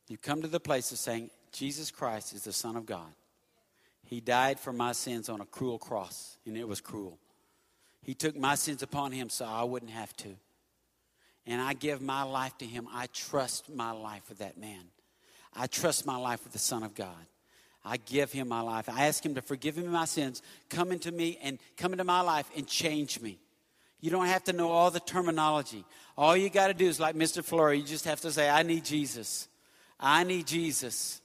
You 0.07 0.17
come 0.17 0.41
to 0.41 0.47
the 0.47 0.59
place 0.59 0.91
of 0.91 0.97
saying, 0.97 1.29
Jesus 1.51 1.91
Christ 1.91 2.33
is 2.33 2.43
the 2.43 2.53
Son 2.53 2.75
of 2.75 2.85
God. 2.85 3.13
He 4.03 4.21
died 4.21 4.59
for 4.59 4.71
my 4.71 4.91
sins 4.91 5.29
on 5.29 5.41
a 5.41 5.45
cruel 5.45 5.79
cross, 5.79 6.37
and 6.45 6.55
it 6.55 6.67
was 6.67 6.79
cruel. 6.79 7.17
He 8.03 8.13
took 8.13 8.35
my 8.35 8.55
sins 8.55 8.83
upon 8.83 9.11
him 9.11 9.29
so 9.29 9.45
I 9.45 9.63
wouldn't 9.63 9.91
have 9.91 10.15
to. 10.17 10.35
And 11.47 11.59
I 11.59 11.73
give 11.73 12.01
my 12.01 12.23
life 12.23 12.57
to 12.59 12.65
him. 12.65 12.87
I 12.93 13.07
trust 13.07 13.73
my 13.73 13.91
life 13.91 14.29
with 14.29 14.39
that 14.39 14.59
man. 14.59 14.83
I 15.53 15.67
trust 15.67 16.05
my 16.05 16.17
life 16.17 16.43
with 16.43 16.53
the 16.53 16.59
Son 16.59 16.83
of 16.83 16.93
God. 16.93 17.25
I 17.83 17.97
give 17.97 18.31
him 18.31 18.47
my 18.47 18.61
life. 18.61 18.89
I 18.89 19.05
ask 19.05 19.25
him 19.25 19.35
to 19.35 19.41
forgive 19.41 19.77
me 19.77 19.83
my 19.83 20.05
sins, 20.05 20.41
come 20.69 20.91
into 20.91 21.11
me 21.11 21.37
and 21.41 21.59
come 21.77 21.93
into 21.93 22.03
my 22.03 22.21
life 22.21 22.49
and 22.55 22.67
change 22.67 23.21
me. 23.21 23.39
You 24.01 24.11
don't 24.11 24.25
have 24.25 24.43
to 24.45 24.53
know 24.53 24.71
all 24.71 24.91
the 24.91 24.99
terminology. 24.99 25.85
All 26.17 26.35
you 26.35 26.49
got 26.49 26.67
to 26.67 26.73
do 26.73 26.87
is 26.87 26.99
like 26.99 27.15
Mr. 27.15 27.43
Flurry, 27.43 27.79
you 27.79 27.85
just 27.85 28.05
have 28.05 28.21
to 28.21 28.31
say, 28.31 28.49
I 28.49 28.63
need 28.63 28.85
Jesus. 28.85 29.47
I 29.99 30.23
need 30.23 30.47
Jesus. 30.47 31.21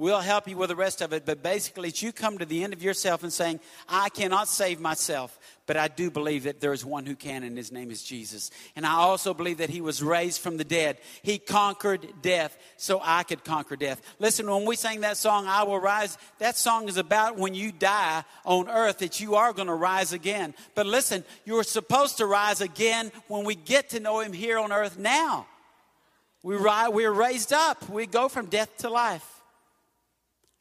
We'll 0.00 0.20
help 0.20 0.48
you 0.48 0.56
with 0.56 0.70
the 0.70 0.76
rest 0.76 1.02
of 1.02 1.12
it, 1.12 1.26
but 1.26 1.42
basically, 1.42 1.90
it's 1.90 2.02
you 2.02 2.10
come 2.10 2.38
to 2.38 2.46
the 2.46 2.64
end 2.64 2.72
of 2.72 2.82
yourself 2.82 3.22
and 3.22 3.30
saying, 3.30 3.60
I 3.86 4.08
cannot 4.08 4.48
save 4.48 4.80
myself, 4.80 5.38
but 5.66 5.76
I 5.76 5.88
do 5.88 6.10
believe 6.10 6.44
that 6.44 6.58
there 6.58 6.72
is 6.72 6.86
one 6.86 7.04
who 7.04 7.14
can, 7.14 7.42
and 7.42 7.54
his 7.54 7.70
name 7.70 7.90
is 7.90 8.02
Jesus. 8.02 8.50
And 8.74 8.86
I 8.86 8.94
also 8.94 9.34
believe 9.34 9.58
that 9.58 9.68
he 9.68 9.82
was 9.82 10.02
raised 10.02 10.40
from 10.40 10.56
the 10.56 10.64
dead. 10.64 10.96
He 11.20 11.36
conquered 11.36 12.08
death 12.22 12.56
so 12.78 12.98
I 13.04 13.24
could 13.24 13.44
conquer 13.44 13.76
death. 13.76 14.00
Listen, 14.18 14.50
when 14.50 14.64
we 14.64 14.74
sang 14.74 15.02
that 15.02 15.18
song, 15.18 15.46
I 15.46 15.64
Will 15.64 15.78
Rise, 15.78 16.16
that 16.38 16.56
song 16.56 16.88
is 16.88 16.96
about 16.96 17.36
when 17.36 17.52
you 17.52 17.70
die 17.70 18.24
on 18.46 18.70
earth, 18.70 19.00
that 19.00 19.20
you 19.20 19.34
are 19.34 19.52
going 19.52 19.68
to 19.68 19.74
rise 19.74 20.14
again. 20.14 20.54
But 20.74 20.86
listen, 20.86 21.24
you're 21.44 21.62
supposed 21.62 22.16
to 22.16 22.24
rise 22.24 22.62
again 22.62 23.12
when 23.28 23.44
we 23.44 23.54
get 23.54 23.90
to 23.90 24.00
know 24.00 24.20
him 24.20 24.32
here 24.32 24.58
on 24.58 24.72
earth 24.72 24.98
now. 24.98 25.46
We 26.42 26.56
we're 26.56 27.12
raised 27.12 27.52
up. 27.52 27.88
We 27.88 28.06
go 28.06 28.28
from 28.28 28.46
death 28.46 28.76
to 28.78 28.90
life. 28.90 29.26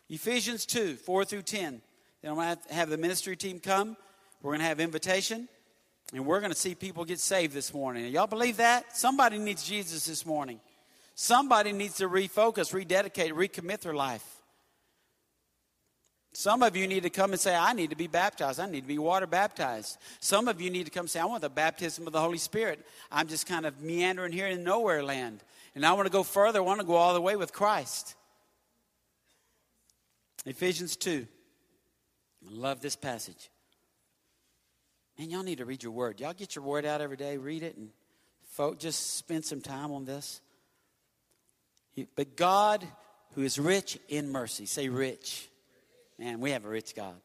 Ephesians 0.09 0.65
2, 0.65 0.95
4 0.95 1.25
through 1.25 1.43
10. 1.43 1.81
Then 2.21 2.31
I'm 2.31 2.37
going 2.37 2.57
to 2.57 2.73
have 2.73 2.89
the 2.89 2.97
ministry 2.97 3.37
team 3.37 3.59
come. 3.59 3.95
We're 4.41 4.51
going 4.51 4.61
to 4.61 4.65
have 4.65 4.79
invitation. 4.79 5.47
And 6.13 6.25
we're 6.25 6.39
going 6.39 6.51
to 6.51 6.57
see 6.57 6.75
people 6.75 7.05
get 7.05 7.19
saved 7.19 7.53
this 7.53 7.73
morning. 7.73 8.11
Y'all 8.11 8.27
believe 8.27 8.57
that? 8.57 8.97
Somebody 8.97 9.37
needs 9.37 9.63
Jesus 9.63 10.05
this 10.05 10.25
morning. 10.25 10.59
Somebody 11.15 11.71
needs 11.71 11.97
to 11.97 12.09
refocus, 12.09 12.73
rededicate, 12.73 13.33
recommit 13.33 13.81
their 13.81 13.93
life. 13.93 14.25
Some 16.33 16.63
of 16.63 16.75
you 16.75 16.87
need 16.87 17.03
to 17.03 17.09
come 17.09 17.31
and 17.31 17.39
say, 17.39 17.55
I 17.55 17.73
need 17.73 17.89
to 17.89 17.95
be 17.95 18.07
baptized. 18.07 18.59
I 18.59 18.69
need 18.69 18.81
to 18.81 18.87
be 18.87 18.97
water 18.97 19.27
baptized. 19.27 19.97
Some 20.19 20.47
of 20.47 20.61
you 20.61 20.69
need 20.69 20.85
to 20.85 20.91
come 20.91 21.01
and 21.01 21.09
say, 21.09 21.19
I 21.19 21.25
want 21.25 21.41
the 21.41 21.49
baptism 21.49 22.07
of 22.07 22.13
the 22.13 22.21
Holy 22.21 22.37
Spirit. 22.37 22.85
I'm 23.11 23.27
just 23.27 23.47
kind 23.47 23.65
of 23.65 23.81
meandering 23.81 24.31
here 24.31 24.47
in 24.47 24.63
nowhere 24.63 25.03
land. 25.03 25.43
And 25.75 25.85
I 25.85 25.93
want 25.93 26.07
to 26.07 26.11
go 26.11 26.23
further. 26.23 26.59
I 26.59 26.61
want 26.61 26.79
to 26.79 26.85
go 26.85 26.95
all 26.95 27.13
the 27.13 27.21
way 27.21 27.35
with 27.35 27.53
Christ. 27.53 28.15
Ephesians 30.45 30.95
2. 30.95 31.27
I 32.47 32.51
love 32.51 32.81
this 32.81 32.95
passage. 32.95 33.49
Man, 35.17 35.29
y'all 35.29 35.43
need 35.43 35.57
to 35.57 35.65
read 35.65 35.83
your 35.83 35.91
word. 35.91 36.19
Y'all 36.19 36.33
get 36.33 36.55
your 36.55 36.63
word 36.63 36.85
out 36.85 37.01
every 37.01 37.17
day, 37.17 37.37
read 37.37 37.61
it, 37.63 37.75
and 37.75 37.89
folk, 38.51 38.79
just 38.79 39.17
spend 39.17 39.43
some 39.43 39.61
time 39.61 39.91
on 39.91 40.05
this. 40.05 40.41
But 42.15 42.37
God, 42.37 42.87
who 43.33 43.41
is 43.41 43.59
rich 43.59 43.99
in 44.07 44.31
mercy, 44.31 44.65
say 44.65 44.87
rich. 44.87 45.49
Man, 46.17 46.39
we 46.39 46.51
have 46.51 46.65
a 46.65 46.69
rich 46.69 46.95
God. 46.95 47.15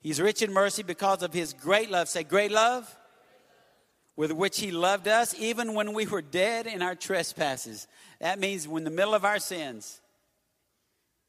He's 0.00 0.20
rich 0.20 0.42
in 0.42 0.52
mercy 0.52 0.82
because 0.82 1.22
of 1.22 1.32
his 1.32 1.52
great 1.52 1.90
love. 1.90 2.08
Say 2.08 2.24
great 2.24 2.50
love 2.50 2.96
with 4.16 4.32
which 4.32 4.60
he 4.60 4.70
loved 4.70 5.08
us 5.08 5.34
even 5.38 5.74
when 5.74 5.92
we 5.92 6.06
were 6.06 6.22
dead 6.22 6.66
in 6.66 6.82
our 6.82 6.94
trespasses. 6.94 7.86
That 8.20 8.38
means 8.38 8.68
when 8.68 8.82
in 8.82 8.84
the 8.84 8.90
middle 8.90 9.14
of 9.14 9.24
our 9.24 9.38
sins, 9.38 10.00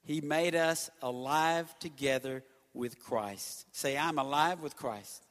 he 0.06 0.22
made 0.22 0.56
us 0.56 0.90
alive 1.02 1.74
together 1.80 2.44
with 2.74 3.00
Christ. 3.00 3.66
Say, 3.72 3.98
I'm 3.98 4.20
alive 4.20 4.60
with 4.60 4.76
Christ. 4.76 5.24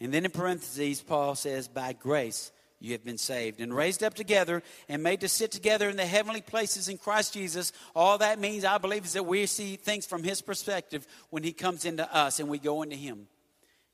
And 0.00 0.12
then 0.12 0.26
in 0.26 0.30
parentheses, 0.30 1.00
Paul 1.00 1.34
says, 1.34 1.68
by 1.68 1.94
grace 1.94 2.52
you 2.78 2.92
have 2.92 3.04
been 3.04 3.16
saved 3.16 3.60
and 3.60 3.74
raised 3.74 4.02
up 4.02 4.12
together 4.12 4.62
and 4.88 5.02
made 5.02 5.20
to 5.20 5.28
sit 5.28 5.50
together 5.50 5.88
in 5.88 5.96
the 5.96 6.04
heavenly 6.04 6.42
places 6.42 6.90
in 6.90 6.98
Christ 6.98 7.32
Jesus. 7.32 7.72
All 7.94 8.18
that 8.18 8.38
means, 8.38 8.66
I 8.66 8.76
believe, 8.76 9.06
is 9.06 9.14
that 9.14 9.24
we 9.24 9.46
see 9.46 9.76
things 9.76 10.04
from 10.04 10.22
His 10.22 10.42
perspective 10.42 11.06
when 11.30 11.42
He 11.42 11.52
comes 11.52 11.86
into 11.86 12.14
us 12.14 12.38
and 12.38 12.50
we 12.50 12.58
go 12.58 12.82
into 12.82 12.96
Him. 12.96 13.28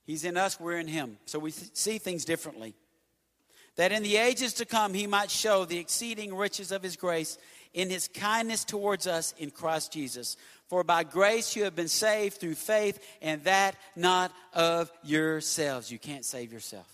He's 0.05 0.25
in 0.25 0.37
us, 0.37 0.59
we're 0.59 0.79
in 0.79 0.89
Him. 0.89 1.19
So 1.27 1.39
we 1.39 1.51
see 1.51 1.99
things 1.99 2.25
differently. 2.25 2.75
That 3.77 3.93
in 3.93 4.03
the 4.03 4.17
ages 4.17 4.55
to 4.55 4.67
come, 4.67 4.93
He 4.95 5.07
might 5.07 5.31
show 5.31 5.65
the 5.65 5.79
exceeding 5.79 6.35
riches 6.35 6.73
of 6.73 6.83
His 6.83 6.97
grace 6.97 7.39
in 7.73 7.89
His 7.89 8.09
kindness 8.09 8.65
towards 8.65 9.07
us 9.07 9.35
in 9.39 9.51
Christ 9.51 9.93
Jesus. 9.93 10.37
For 10.69 10.85
by 10.85 11.05
grace 11.05 11.57
you 11.57 11.65
have 11.65 11.77
been 11.77 11.89
saved 11.89 12.37
through 12.37 12.57
faith, 12.57 12.99
and 13.23 13.43
that 13.45 13.77
not 13.97 14.33
of 14.53 14.91
yourselves. 15.03 15.91
You 15.91 15.99
can't 15.99 16.25
save 16.25 16.53
yourself. 16.53 16.89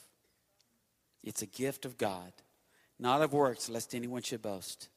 It's 1.24 1.42
a 1.42 1.46
gift 1.46 1.84
of 1.84 1.98
God, 1.98 2.32
not 2.98 3.22
of 3.22 3.32
works, 3.32 3.68
lest 3.68 3.94
anyone 3.94 4.22
should 4.22 4.42
boast. 4.42 4.88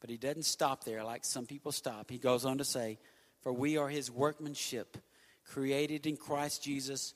But 0.00 0.10
he 0.10 0.16
doesn't 0.16 0.44
stop 0.44 0.84
there 0.84 1.04
like 1.04 1.24
some 1.24 1.46
people 1.46 1.72
stop. 1.72 2.10
He 2.10 2.18
goes 2.18 2.44
on 2.44 2.58
to 2.58 2.64
say, 2.64 2.98
For 3.42 3.52
we 3.52 3.76
are 3.76 3.88
his 3.88 4.10
workmanship, 4.10 4.98
created 5.44 6.06
in 6.06 6.16
Christ 6.16 6.62
Jesus 6.62 7.14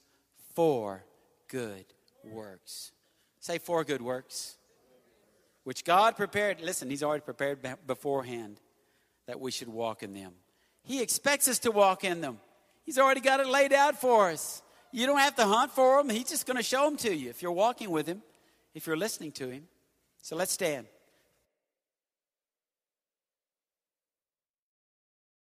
for 0.56 1.04
good 1.48 1.84
works. 2.24 2.90
Say, 3.38 3.58
for 3.58 3.84
good 3.84 4.02
works. 4.02 4.56
Which 5.62 5.84
God 5.84 6.16
prepared, 6.16 6.60
listen, 6.60 6.90
he's 6.90 7.02
already 7.02 7.22
prepared 7.22 7.58
beforehand 7.86 8.60
that 9.26 9.38
we 9.38 9.50
should 9.50 9.68
walk 9.68 10.02
in 10.02 10.14
them. 10.14 10.32
He 10.82 11.02
expects 11.02 11.46
us 11.46 11.58
to 11.60 11.70
walk 11.70 12.04
in 12.04 12.20
them. 12.20 12.40
He's 12.84 12.98
already 12.98 13.20
got 13.20 13.40
it 13.40 13.48
laid 13.48 13.72
out 13.72 14.00
for 14.00 14.30
us. 14.30 14.62
You 14.92 15.06
don't 15.06 15.18
have 15.18 15.34
to 15.36 15.44
hunt 15.44 15.72
for 15.72 15.98
them. 15.98 16.08
He's 16.08 16.28
just 16.28 16.46
going 16.46 16.56
to 16.56 16.62
show 16.62 16.84
them 16.84 16.96
to 16.98 17.14
you 17.14 17.28
if 17.28 17.42
you're 17.42 17.52
walking 17.52 17.90
with 17.90 18.06
him, 18.06 18.22
if 18.74 18.86
you're 18.86 18.96
listening 18.96 19.32
to 19.32 19.48
him. 19.48 19.64
So 20.22 20.36
let's 20.36 20.52
stand. 20.52 20.86